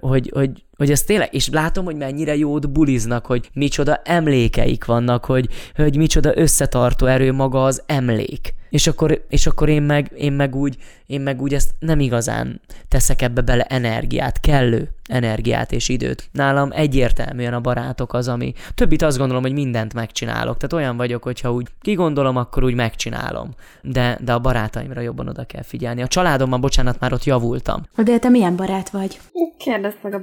[0.00, 5.24] hogy, hogy hogy ez tényleg, és látom, hogy mennyire jót buliznak, hogy micsoda emlékeik vannak,
[5.24, 8.54] hogy, hogy micsoda összetartó erő maga az emlék.
[8.70, 12.60] És akkor, és akkor én, meg, én, meg úgy, én meg úgy ezt nem igazán
[12.88, 16.28] teszek ebbe bele energiát, kellő energiát és időt.
[16.32, 18.52] Nálam egyértelműen a barátok az, ami...
[18.74, 20.56] Többit azt gondolom, hogy mindent megcsinálok.
[20.56, 23.50] Tehát olyan vagyok, hogyha úgy kigondolom, akkor úgy megcsinálom.
[23.82, 26.02] De, de a barátaimra jobban oda kell figyelni.
[26.02, 27.82] A családomban, bocsánat, már ott javultam.
[28.04, 29.20] De te milyen barát vagy?
[29.58, 30.20] Kérdezd meg a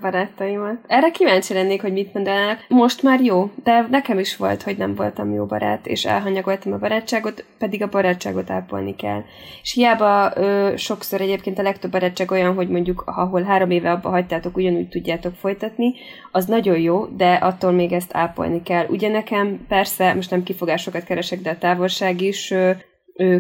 [0.48, 0.84] barátaimat.
[0.88, 2.66] Erre kíváncsi lennék, hogy mit mondanának.
[2.68, 6.78] Most már jó, de nekem is volt, hogy nem voltam jó barát, és elhanyagoltam a
[6.78, 9.24] barátságot, pedig a barátságot ápolni kell.
[9.62, 14.10] És hiába ö, sokszor egyébként a legtöbb barátság olyan, hogy mondjuk, ahol három éve abba
[14.10, 15.94] hagytátok, ugyanúgy tudjátok folytatni,
[16.32, 18.86] az nagyon jó, de attól még ezt ápolni kell.
[18.90, 22.72] Ugye nekem persze, most nem kifogásokat keresek, de a távolság is ö,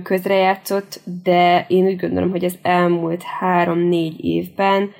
[0.03, 4.91] közrejátszott, de én úgy gondolom, hogy az elmúlt három-négy évben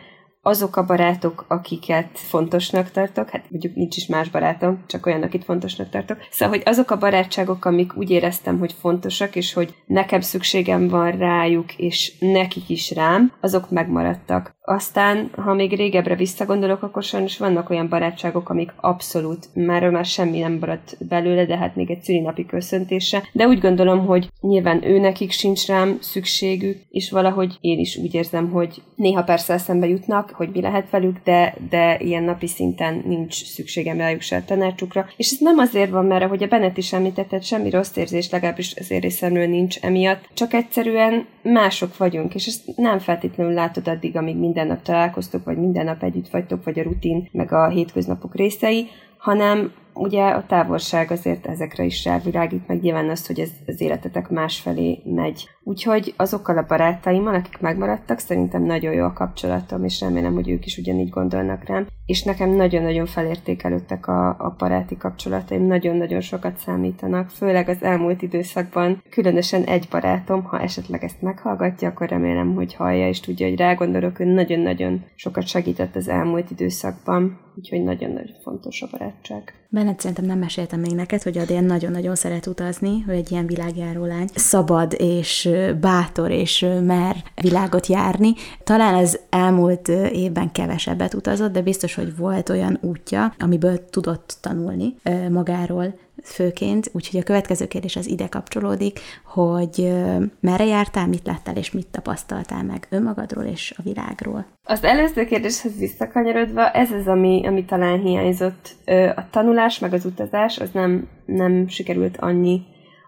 [0.48, 5.44] azok a barátok, akiket fontosnak tartok, hát mondjuk nincs is más barátom, csak olyan, akit
[5.44, 6.18] fontosnak tartok.
[6.32, 11.12] Szóval, hogy azok a barátságok, amik úgy éreztem, hogy fontosak, és hogy nekem szükségem van
[11.12, 14.56] rájuk, és nekik is rám, azok megmaradtak.
[14.70, 20.40] Aztán, ha még régebbre visszagondolok, akkor sajnos vannak olyan barátságok, amik abszolút, már már semmi
[20.40, 23.24] nem maradt belőle, de hát még egy szülinapi köszöntése.
[23.32, 28.14] De úgy gondolom, hogy nyilván ő nekik sincs rám szükségük, és valahogy én is úgy
[28.14, 33.04] érzem, hogy néha persze eszembe jutnak, hogy mi lehet velük, de, de ilyen napi szinten
[33.06, 35.08] nincs szükségem rájuk se a tanácsukra.
[35.18, 38.76] És ez nem azért van, mert ahogy a Bennett is említett, semmi rossz érzés, legalábbis
[38.80, 44.36] az részemről nincs emiatt, csak egyszerűen mások vagyunk, és ezt nem feltétlenül látod addig, amíg
[44.36, 48.88] minden nap találkoztok, vagy minden nap együtt vagytok, vagy a rutin, meg a hétköznapok részei,
[49.18, 54.30] hanem ugye a távolság azért ezekre is rávilágít, meg nyilván azt, hogy ez, az életetek
[54.30, 55.50] másfelé megy.
[55.64, 60.66] Úgyhogy azokkal a barátaimmal, akik megmaradtak, szerintem nagyon jó a kapcsolatom, és remélem, hogy ők
[60.66, 61.88] is ugyanígy gondolnak rám.
[62.08, 69.04] És nekem nagyon-nagyon felértékelődtek a, a baráti kapcsolataim, nagyon-nagyon sokat számítanak, főleg az elmúlt időszakban.
[69.10, 74.18] Különösen egy barátom, ha esetleg ezt meghallgatja, akkor remélem, hogy hallja, és tudja, hogy rágondolok,
[74.18, 77.46] hogy nagyon-nagyon sokat segített az elmúlt időszakban.
[77.56, 79.54] Úgyhogy nagyon-nagyon fontos a barátság.
[79.70, 84.06] Bennett szerintem nem meséltem még neked, hogy Adél nagyon-nagyon szeret utazni, hogy egy ilyen világjáró
[84.06, 84.28] lány.
[84.34, 85.50] Szabad és
[85.82, 88.34] bátor és mer világot járni.
[88.64, 94.96] Talán az elmúlt évben kevesebbet utazott, de biztos, hogy volt olyan útja, amiből tudott tanulni
[95.30, 99.94] magáról, főként, úgyhogy a következő kérdés az ide kapcsolódik, hogy
[100.40, 104.46] merre jártál, mit láttál és mit tapasztaltál meg önmagadról és a világról.
[104.64, 108.76] Az előző kérdéshez visszakanyarodva, ez az, ami, ami talán hiányzott.
[109.16, 112.62] A tanulás meg az utazás, az nem, nem sikerült annyi,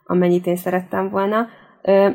[0.05, 1.47] amennyit én szerettem volna.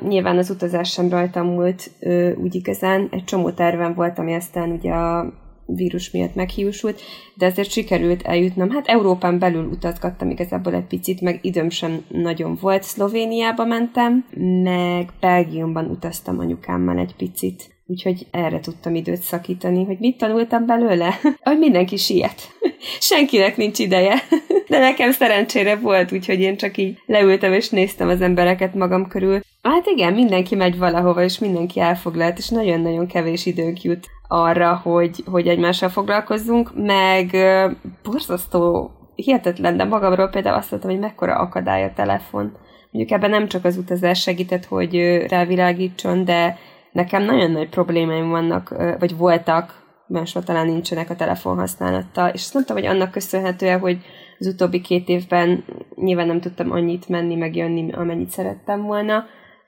[0.09, 1.91] Nyilván az utazás sem rajtam múlt
[2.37, 3.09] úgy igazán.
[3.11, 5.33] Egy csomó tervem volt, ami aztán ugye a
[5.67, 7.01] vírus miatt meghiúsult,
[7.35, 8.71] de ezért sikerült eljutnom.
[8.71, 12.83] Hát Európán belül utazgattam igazából egy picit, meg időm sem nagyon volt.
[12.83, 14.25] Szlovéniába mentem,
[14.63, 17.73] meg Belgiumban utaztam anyukámmal egy picit.
[17.87, 21.21] Úgyhogy erre tudtam időt szakítani, hogy mit tanultam belőle?
[21.43, 22.41] hogy mindenki siet.
[23.01, 24.15] Senkinek nincs ideje.
[24.69, 29.41] De nekem szerencsére volt, úgyhogy én csak így leültem és néztem az embereket magam körül.
[29.65, 35.25] Hát igen, mindenki megy valahova, és mindenki elfoglalt, és nagyon-nagyon kevés időnk jut arra, hogy,
[35.27, 37.37] hogy egymással foglalkozzunk, meg
[38.03, 42.57] borzasztó hihetetlen, de magamról például azt mondtam, hogy mekkora akadály a telefon.
[42.91, 46.59] Mondjuk ebben nem csak az utazás segített, hogy rávilágítson, de
[46.93, 52.55] nekem nagyon nagy problémáim vannak, vagy voltak, máshol talán nincsenek a telefon használattal, és azt
[52.55, 53.99] mondtam, hogy annak köszönhetően, hogy
[54.39, 59.25] az utóbbi két évben nyilván nem tudtam annyit menni, meg jönni, amennyit szerettem volna,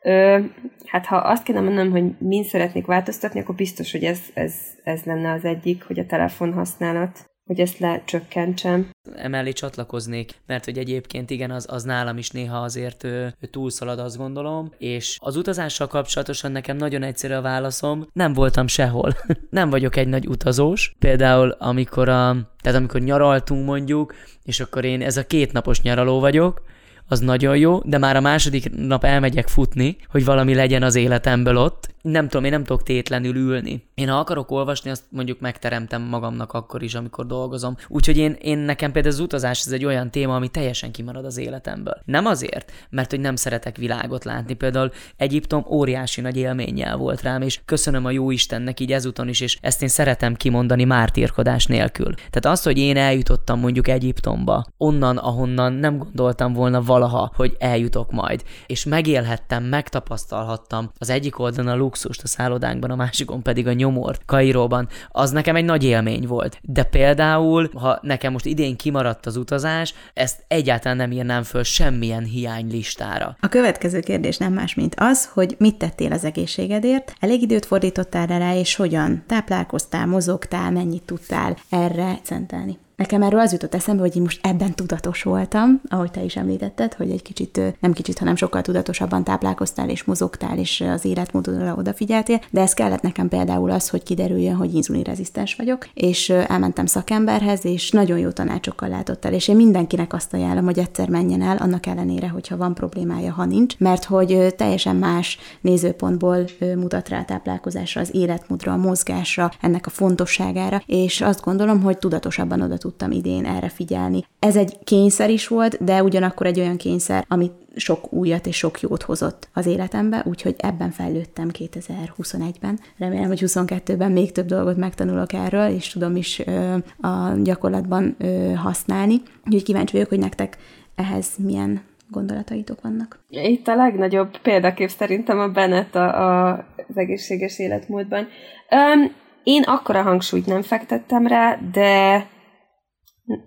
[0.07, 0.38] Ö,
[0.85, 5.03] hát ha azt kéne mondanom, hogy mind szeretnék változtatni, akkor biztos, hogy ez, ez, ez
[5.03, 8.90] lenne az egyik, hogy a telefon használat hogy ezt lecsökkentsem.
[9.16, 13.99] Emellé csatlakoznék, mert hogy egyébként igen, az, az nálam is néha azért ő, ő túlszalad,
[13.99, 19.12] azt gondolom, és az utazással kapcsolatosan nekem nagyon egyszerű a válaszom, nem voltam sehol.
[19.51, 20.95] nem vagyok egy nagy utazós.
[20.99, 26.21] Például amikor a, tehát amikor nyaraltunk mondjuk, és akkor én ez a két napos nyaraló
[26.21, 26.62] vagyok,
[27.09, 31.57] az nagyon jó, de már a második nap elmegyek futni, hogy valami legyen az életemből
[31.57, 31.95] ott.
[32.03, 33.88] Nem tudom, én nem tudok tétlenül ülni.
[33.95, 37.77] Én ha akarok olvasni, azt mondjuk megteremtem magamnak akkor is, amikor dolgozom.
[37.88, 41.37] Úgyhogy én, én nekem például az utazás ez egy olyan téma, ami teljesen kimarad az
[41.37, 42.01] életemből.
[42.05, 44.55] Nem azért, mert hogy nem szeretek világot látni.
[44.55, 49.40] Például Egyiptom óriási nagy élménnyel volt rám, és köszönöm a jó Istennek így ezúton is,
[49.40, 52.14] és ezt én szeretem kimondani mártírkodás nélkül.
[52.14, 58.11] Tehát az, hogy én eljutottam mondjuk Egyiptomba, onnan, ahonnan nem gondoltam volna valaha, hogy eljutok
[58.11, 58.42] majd.
[58.66, 64.22] És megélhettem, megtapasztalhattam az egyik oldalon a luxust a szállodánkban, a másikon pedig a nyomort
[64.26, 64.88] Kairóban.
[65.09, 66.59] Az nekem egy nagy élmény volt.
[66.62, 72.24] De például, ha nekem most idén kimaradt az utazás, ezt egyáltalán nem írnám föl semmilyen
[72.24, 73.37] hiánylistára.
[73.40, 78.26] A következő kérdés nem más, mint az, hogy mit tettél az egészségedért, elég időt fordítottál
[78.26, 82.78] rá, és hogyan táplálkoztál, mozogtál, mennyit tudtál erre szentelni.
[82.96, 86.94] Nekem erről az jutott eszembe, hogy én most ebben tudatos voltam, ahogy te is említetted,
[86.94, 92.40] hogy egy kicsit, nem kicsit, hanem sokkal tudatosabban táplálkoztál és mozogtál, és az életmódodra odafigyeltél,
[92.50, 97.90] de ez kellett nekem például az, hogy kiderüljön, hogy inzulinrezisztens vagyok, és elmentem szakemberhez, és
[97.90, 101.87] nagyon jó tanácsokkal látott el, és én mindenkinek azt ajánlom, hogy egyszer menjen el, annak
[101.87, 106.44] ellenére, hogyha van problémája, ha nincs, mert hogy teljesen más nézőpontból
[106.76, 111.98] mutat rá a táplálkozásra, az életmódra, a mozgásra, ennek a fontosságára, és azt gondolom, hogy
[111.98, 114.25] tudatosabban oda tudtam idén erre figyelni.
[114.38, 118.81] Ez egy kényszer is volt, de ugyanakkor egy olyan kényszer, amit sok újat és sok
[118.81, 122.81] jót hozott az életembe, úgyhogy ebben fejlődtem 2021-ben.
[122.99, 128.53] Remélem, hogy 22-ben még több dolgot megtanulok erről, és tudom is ö, a gyakorlatban ö,
[128.53, 129.22] használni.
[129.46, 130.57] Úgyhogy kíváncsi vagyok, hogy nektek
[130.94, 133.18] ehhez milyen gondolataitok vannak.
[133.29, 138.29] Itt a legnagyobb példakép szerintem a Bennett a, a, az egészséges életmódban.
[138.70, 139.12] Um,
[139.46, 142.27] én akkora hangsúlyt nem fektettem rá, de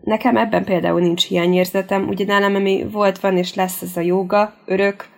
[0.04, 4.54] Nekem ebben például nincs hiányérzetem, ugye nálam ami volt, van és lesz ez a joga,
[4.66, 5.10] örök,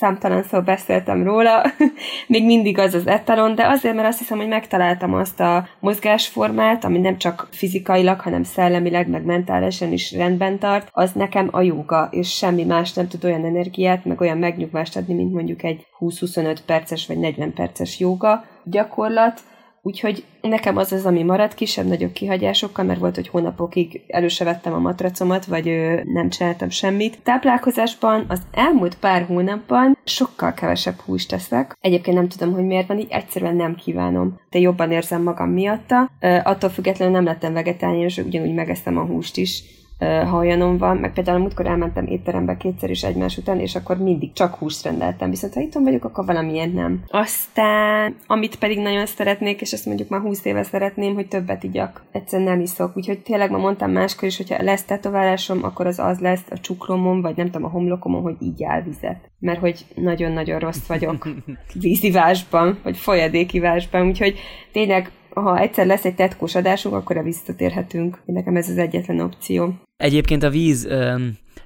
[0.00, 1.64] számtalan szó beszéltem róla,
[2.26, 6.84] még mindig az az etalon, de azért, mert azt hiszem, hogy megtaláltam azt a mozgásformát,
[6.84, 12.08] ami nem csak fizikailag, hanem szellemileg, meg mentálisan is rendben tart, az nekem a jóga,
[12.10, 16.56] és semmi más nem tud olyan energiát, meg olyan megnyugvást adni, mint mondjuk egy 20-25
[16.66, 19.40] perces vagy 40 perces jóga gyakorlat,
[19.82, 24.78] Úgyhogy nekem az az, ami maradt, kisebb-nagyobb kihagyásokkal, mert volt, hogy hónapokig előse vettem a
[24.78, 27.18] matracomat, vagy ö, nem csináltam semmit.
[27.22, 31.76] Táplálkozásban az elmúlt pár hónapban sokkal kevesebb húst teszek.
[31.80, 34.38] Egyébként nem tudom, hogy miért van, így egyszerűen nem kívánom.
[34.50, 36.10] De jobban érzem magam miatta.
[36.20, 39.62] Ö, attól függetlenül nem lettem vegetáriánus, ugyanúgy megesztem a húst is
[40.00, 44.32] ha olyanom van, meg például múltkor elmentem étterembe kétszer is egymás után, és akkor mindig
[44.32, 47.02] csak húst rendeltem, viszont ha itthon vagyok, akkor valamilyen nem.
[47.08, 52.02] Aztán, amit pedig nagyon szeretnék, és ezt mondjuk már 20 éve szeretném, hogy többet igyak.
[52.12, 52.96] Egyszerűen nem iszok.
[52.96, 57.20] Úgyhogy tényleg ma mondtam máskor is, hogyha lesz tetoválásom, akkor az az lesz a csuklomon,
[57.20, 59.30] vagy nem tudom, a homlokomon, hogy így áll vizet.
[59.38, 61.28] Mert hogy nagyon-nagyon rossz vagyok
[61.80, 64.38] vízivásban, vagy folyadékivásban, úgyhogy
[64.72, 68.22] tényleg ha egyszer lesz egy tetkós adásunk, akkor visszatérhetünk.
[68.24, 69.74] Nekem ez az egyetlen opció.
[69.96, 70.88] Egyébként a víz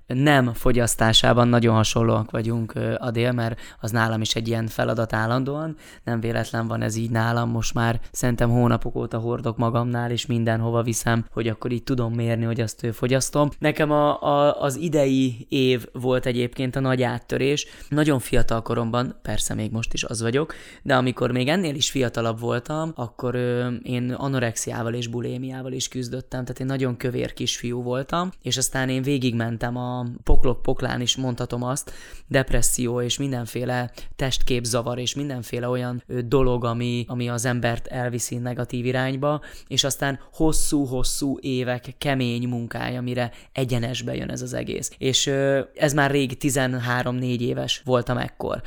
[0.06, 5.76] nem fogyasztásában nagyon hasonlóak vagyunk Adél, mert az nálam is egy ilyen feladat állandóan.
[6.04, 10.82] Nem véletlen van ez így nálam, most már szerintem hónapok óta hordok magamnál, és mindenhova
[10.82, 13.50] viszem, hogy akkor így tudom mérni, hogy azt fogyasztom.
[13.58, 17.66] Nekem a, a, az idei év volt egyébként a nagy áttörés.
[17.88, 22.40] Nagyon fiatal koromban, persze még most is az vagyok, de amikor még ennél is fiatalabb
[22.40, 28.30] voltam, akkor ö, én anorexiával és bulémiával is küzdöttem, tehát én nagyon kövér kisfiú voltam,
[28.42, 29.93] és aztán én végigmentem a
[30.24, 31.92] poklok-poklán is mondhatom azt,
[32.26, 39.40] depresszió és mindenféle testképzavar és mindenféle olyan dolog, ami, ami az embert elviszi negatív irányba,
[39.66, 44.90] és aztán hosszú-hosszú évek kemény munkája, mire egyenesbe jön ez az egész.
[44.98, 45.26] És
[45.74, 48.62] ez már rég 13-4 éves voltam ekkor.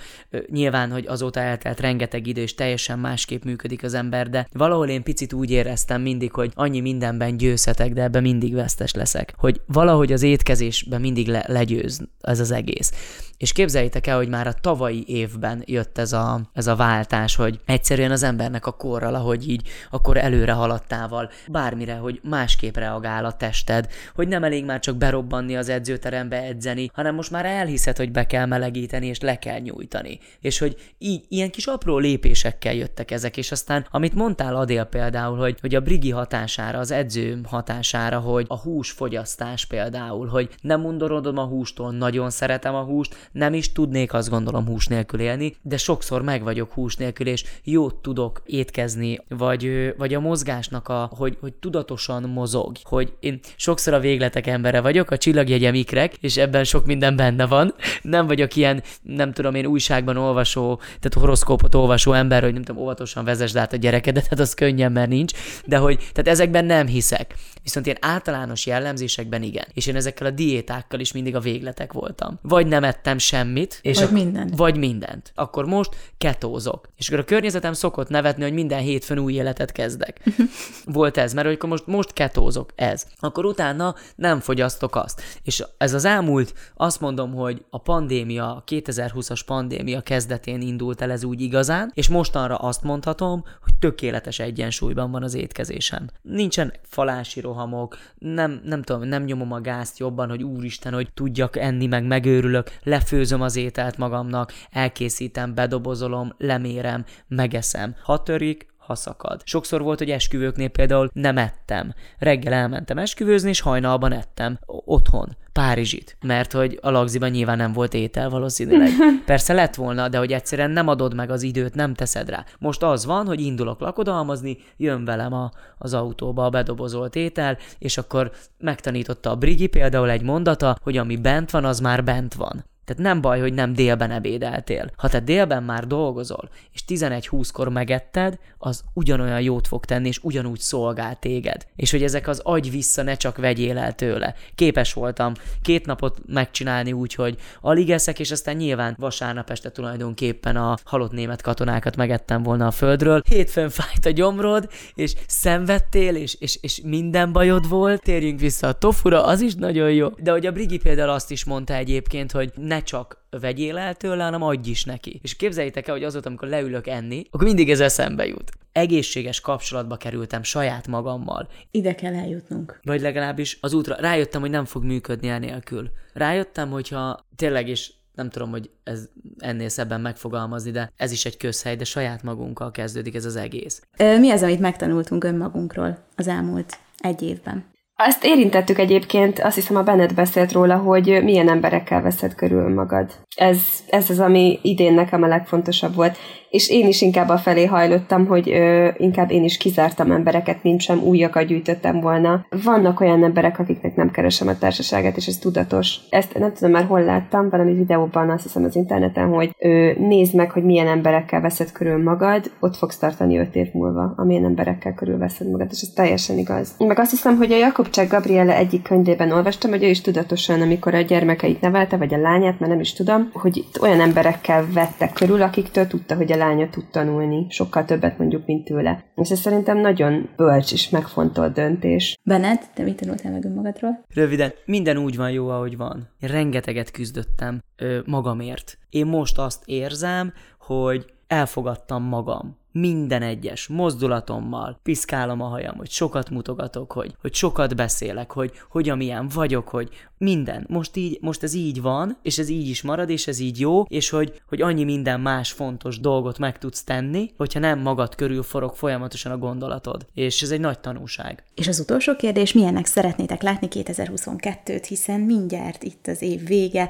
[0.50, 5.04] Nyilván, hogy azóta eltelt rengeteg idő, és teljesen másképp működik az ember, de valahol én
[5.04, 9.34] picit úgy éreztem mindig, hogy annyi mindenben győzhetek, de ebben mindig vesztes leszek.
[9.38, 12.92] Hogy valahogy az étkezésben mindig mindig le, legyőz ez az egész.
[13.38, 17.60] És képzeljétek el, hogy már a tavalyi évben jött ez a, ez a váltás, hogy
[17.66, 23.32] egyszerűen az embernek a korral, ahogy így, akkor előre haladtával, bármire, hogy másképp reagál a
[23.32, 28.12] tested, hogy nem elég már csak berobbanni az edzőterembe edzeni, hanem most már elhiszed, hogy
[28.12, 30.20] be kell melegíteni, és le kell nyújtani.
[30.42, 35.38] És hogy így, ilyen kis apró lépésekkel jöttek ezek, és aztán, amit mondtál Adél például,
[35.38, 40.82] hogy, hogy a brigi hatására, az edző hatására, hogy a húsfogyasztás például, hogy nem
[41.12, 45.56] undorodom a hústól, nagyon szeretem a húst, nem is tudnék azt gondolom hús nélkül élni,
[45.62, 51.10] de sokszor meg vagyok hús nélkül, és jót tudok étkezni, vagy, vagy a mozgásnak a,
[51.16, 56.38] hogy, hogy tudatosan mozog, hogy én sokszor a végletek embere vagyok, a csillagjegyem ikrek, és
[56.38, 57.74] ebben sok minden benne van.
[58.02, 62.82] Nem vagyok ilyen, nem tudom én újságban olvasó, tehát horoszkópot olvasó ember, hogy nem tudom,
[62.82, 65.34] óvatosan vezesd át a gyerekedet, hát az könnyen, mert nincs,
[65.66, 67.36] de hogy, tehát ezekben nem hiszek.
[67.64, 69.66] Viszont ilyen általános jellemzésekben igen.
[69.74, 72.40] És én ezekkel a diétákkal is mindig a végletek voltam.
[72.42, 73.80] Vagy nem ettem semmit.
[73.82, 74.56] És vagy a, mindent.
[74.56, 75.32] Vagy mindent.
[75.36, 76.90] Akkor most ketózok.
[76.96, 80.24] És akkor a környezetem szokott nevetni, hogy minden hétfőn új életet kezdek.
[80.86, 83.06] Volt ez, mert akkor most, most ketózok, ez.
[83.20, 85.22] Akkor utána nem fogyasztok azt.
[85.44, 91.12] És ez az elmúlt, azt mondom, hogy a pandémia, a 2020-as pandémia kezdetén indult el
[91.12, 96.10] ez úgy igazán, és mostanra azt mondhatom, hogy tökéletes egyensúlyban van az étkezésem.
[96.22, 101.58] Nincsen falási rohamok, nem, nem tudom, nem nyomom a gázt jobban, hogy úristen, hogy tudjak
[101.58, 107.96] enni, meg megőrülök, lefőzöm az ételt magamnak, elkészítem, bedobozolom, lemérem, megeszem.
[108.04, 109.42] Ha törik, ha szakad.
[109.44, 111.94] Sokszor volt, hogy esküvőknél például nem ettem.
[112.20, 114.60] Reggel elmentem esküvőzni, és hajnalban ettem.
[114.66, 115.36] Otthon.
[115.52, 118.90] Párizsit, mert hogy a lagziban nyilván nem volt étel valószínűleg.
[119.26, 122.46] Persze lett volna, de hogy egyszerűen nem adod meg az időt, nem teszed rá.
[122.60, 127.98] Most az van, hogy indulok lakodalmazni, jön velem a, az autóba a bedobozolt étel, és
[127.98, 132.66] akkor megtanította a Brigi például egy mondata, hogy ami bent van, az már bent van.
[132.88, 134.92] Tehát nem baj, hogy nem délben ebédeltél.
[134.96, 140.60] Ha te délben már dolgozol, és 11-20-kor megetted, az ugyanolyan jót fog tenni, és ugyanúgy
[140.60, 141.66] szolgál téged.
[141.76, 144.36] És hogy ezek az agy vissza, ne csak vegyél el tőle.
[144.56, 150.56] Képes voltam két napot megcsinálni úgy, hogy alig eszek, és aztán nyilván vasárnap este tulajdonképpen
[150.56, 153.22] a halott német katonákat megettem volna a földről.
[153.30, 158.02] Hétfőn fájt a gyomrod, és szenvedtél, és, és, és minden bajod volt.
[158.02, 160.08] Térjünk vissza a tofura, az is nagyon jó.
[160.08, 163.96] De hogy a Brigi például azt is mondta egyébként, hogy ne ne csak vegyél el
[163.96, 165.20] tőle, hanem adj is neki.
[165.24, 168.52] És képzeljétek el, hogy azóta, amikor leülök enni, akkor mindig ez eszembe jut.
[168.72, 171.48] Egészséges kapcsolatba kerültem saját magammal.
[171.72, 172.80] Ide kell eljutnunk.
[172.84, 173.96] Vagy legalábbis az útra.
[173.96, 175.90] Rájöttem, hogy nem fog működni enélkül.
[176.14, 181.38] Rájöttem, hogyha tényleg is nem tudom, hogy ez ennél szebben megfogalmazni, de ez is egy
[181.38, 183.82] közhely, de saját magunkkal kezdődik ez az egész.
[183.98, 187.66] Mi az, amit megtanultunk önmagunkról az elmúlt egy évben?
[188.00, 193.12] Azt érintettük egyébként, azt hiszem a Bennett beszélt róla, hogy milyen emberekkel veszed körül magad.
[193.36, 196.18] Ez, ez az, ami idén nekem a legfontosabb volt
[196.50, 200.82] és én is inkább a felé hajlottam, hogy ö, inkább én is kizártam embereket, mint
[200.82, 202.46] sem újakat gyűjtöttem volna.
[202.64, 205.96] Vannak olyan emberek, akiknek nem keresem a társaságát, és ez tudatos.
[206.10, 210.36] Ezt nem tudom már hol láttam, valami videóban azt hiszem az interneten, hogy ö, nézd
[210.36, 214.94] meg, hogy milyen emberekkel veszed körül magad, ott fogsz tartani öt év múlva, amilyen emberekkel
[214.94, 216.76] körül veszed magad, és ez teljesen igaz.
[216.78, 217.58] Meg azt hiszem, hogy a
[217.88, 222.18] Jakobcsák Gabriele egyik könyvében olvastam, hogy ő is tudatosan, amikor a gyermekeit nevelte, vagy a
[222.18, 226.70] lányát, mert nem is tudom, hogy olyan emberekkel vette körül, akiktől tudta, hogy a lánya
[226.70, 229.04] tud tanulni, sokkal többet mondjuk, mint tőle.
[229.16, 232.18] És ez szerintem nagyon bölcs és megfontolt döntés.
[232.24, 234.04] Bennett, te mit tanultál meg önmagadról?
[234.14, 236.10] Röviden, minden úgy van jó, ahogy van.
[236.20, 238.78] Én rengeteget küzdöttem ö, magamért.
[238.90, 246.30] Én most azt érzem, hogy elfogadtam magam minden egyes mozdulatommal piszkálom a hajam, hogy sokat
[246.30, 250.66] mutogatok, hogy, hogy sokat beszélek, hogy hogy amilyen vagyok, hogy minden.
[250.70, 253.84] Most, így, most ez így van, és ez így is marad, és ez így jó,
[253.84, 258.44] és hogy, hogy annyi minden más fontos dolgot meg tudsz tenni, hogyha nem magad körül
[258.44, 260.06] forog folyamatosan a gondolatod.
[260.14, 261.44] És ez egy nagy tanúság.
[261.56, 266.90] És az utolsó kérdés, milyennek szeretnétek látni 2022-t, hiszen mindjárt itt az év vége,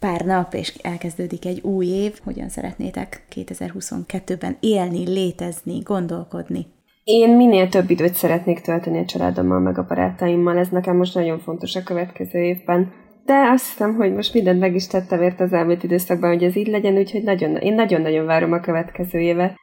[0.00, 2.18] pár nap, és elkezdődik egy új év.
[2.24, 6.66] Hogyan szeretnétek 2022-ben élni, létezni, gondolkodni?
[7.04, 11.38] Én minél több időt szeretnék tölteni a családommal, meg a barátaimmal, ez nekem most nagyon
[11.38, 12.92] fontos a következő évben.
[13.24, 16.56] De azt hiszem, hogy most mindent meg is tettem ért az elmúlt időszakban, hogy ez
[16.56, 19.54] így legyen, úgyhogy nagyon, én nagyon-nagyon várom a következő évet.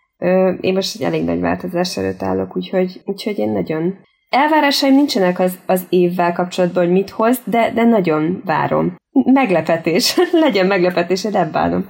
[0.61, 3.95] Én most egy elég nagy változás előtt állok, úgyhogy, úgyhogy én nagyon...
[4.29, 10.15] Elvárásaim nincsenek az, az évvel kapcsolatban, hogy mit hoz, de, de nagyon várom meglepetés.
[10.31, 11.87] Legyen meglepetés, én nem.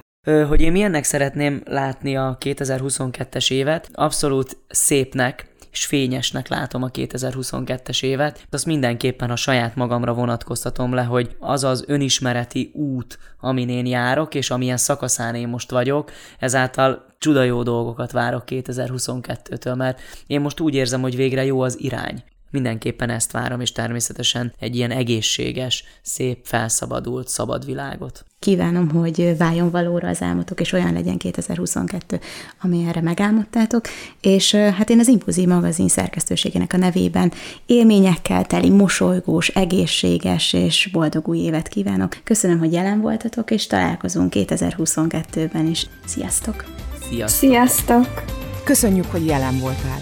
[0.48, 8.02] Hogy én milyennek szeretném látni a 2022-es évet, abszolút szépnek és fényesnek látom a 2022-es
[8.02, 8.46] évet.
[8.50, 14.34] Azt mindenképpen a saját magamra vonatkoztatom le, hogy az az önismereti út, amin én járok,
[14.34, 20.60] és amilyen szakaszán én most vagyok, ezáltal csuda jó dolgokat várok 2022-től, mert én most
[20.60, 22.22] úgy érzem, hogy végre jó az irány.
[22.50, 28.24] Mindenképpen ezt várom, és természetesen egy ilyen egészséges, szép, felszabadult, szabad világot.
[28.38, 32.20] Kívánom, hogy váljon valóra az álmotok, és olyan legyen 2022,
[32.60, 33.84] ami erre megálmodtátok.
[34.20, 37.32] És hát én az Impulzív magazin szerkesztőségének a nevében
[37.66, 42.16] élményekkel teli, mosolygós, egészséges és boldog új évet kívánok.
[42.24, 45.86] Köszönöm, hogy jelen voltatok, és találkozunk 2022-ben is.
[46.04, 46.64] Sziasztok!
[47.08, 47.50] Sziasztok!
[47.50, 48.24] Sziasztok!
[48.64, 50.00] Köszönjük, hogy jelen voltál!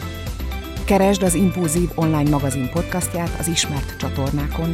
[0.85, 4.73] Keresd az Impulzív online magazin podcastját az ismert csatornákon,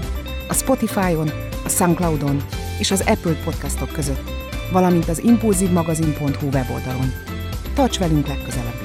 [0.48, 1.30] a Spotify-on,
[1.64, 2.44] a Soundcloud-on
[2.78, 4.30] és az Apple podcastok között,
[4.72, 7.12] valamint az impulzívmagazin.hu weboldalon.
[7.74, 8.82] Tarts velünk legközelebb!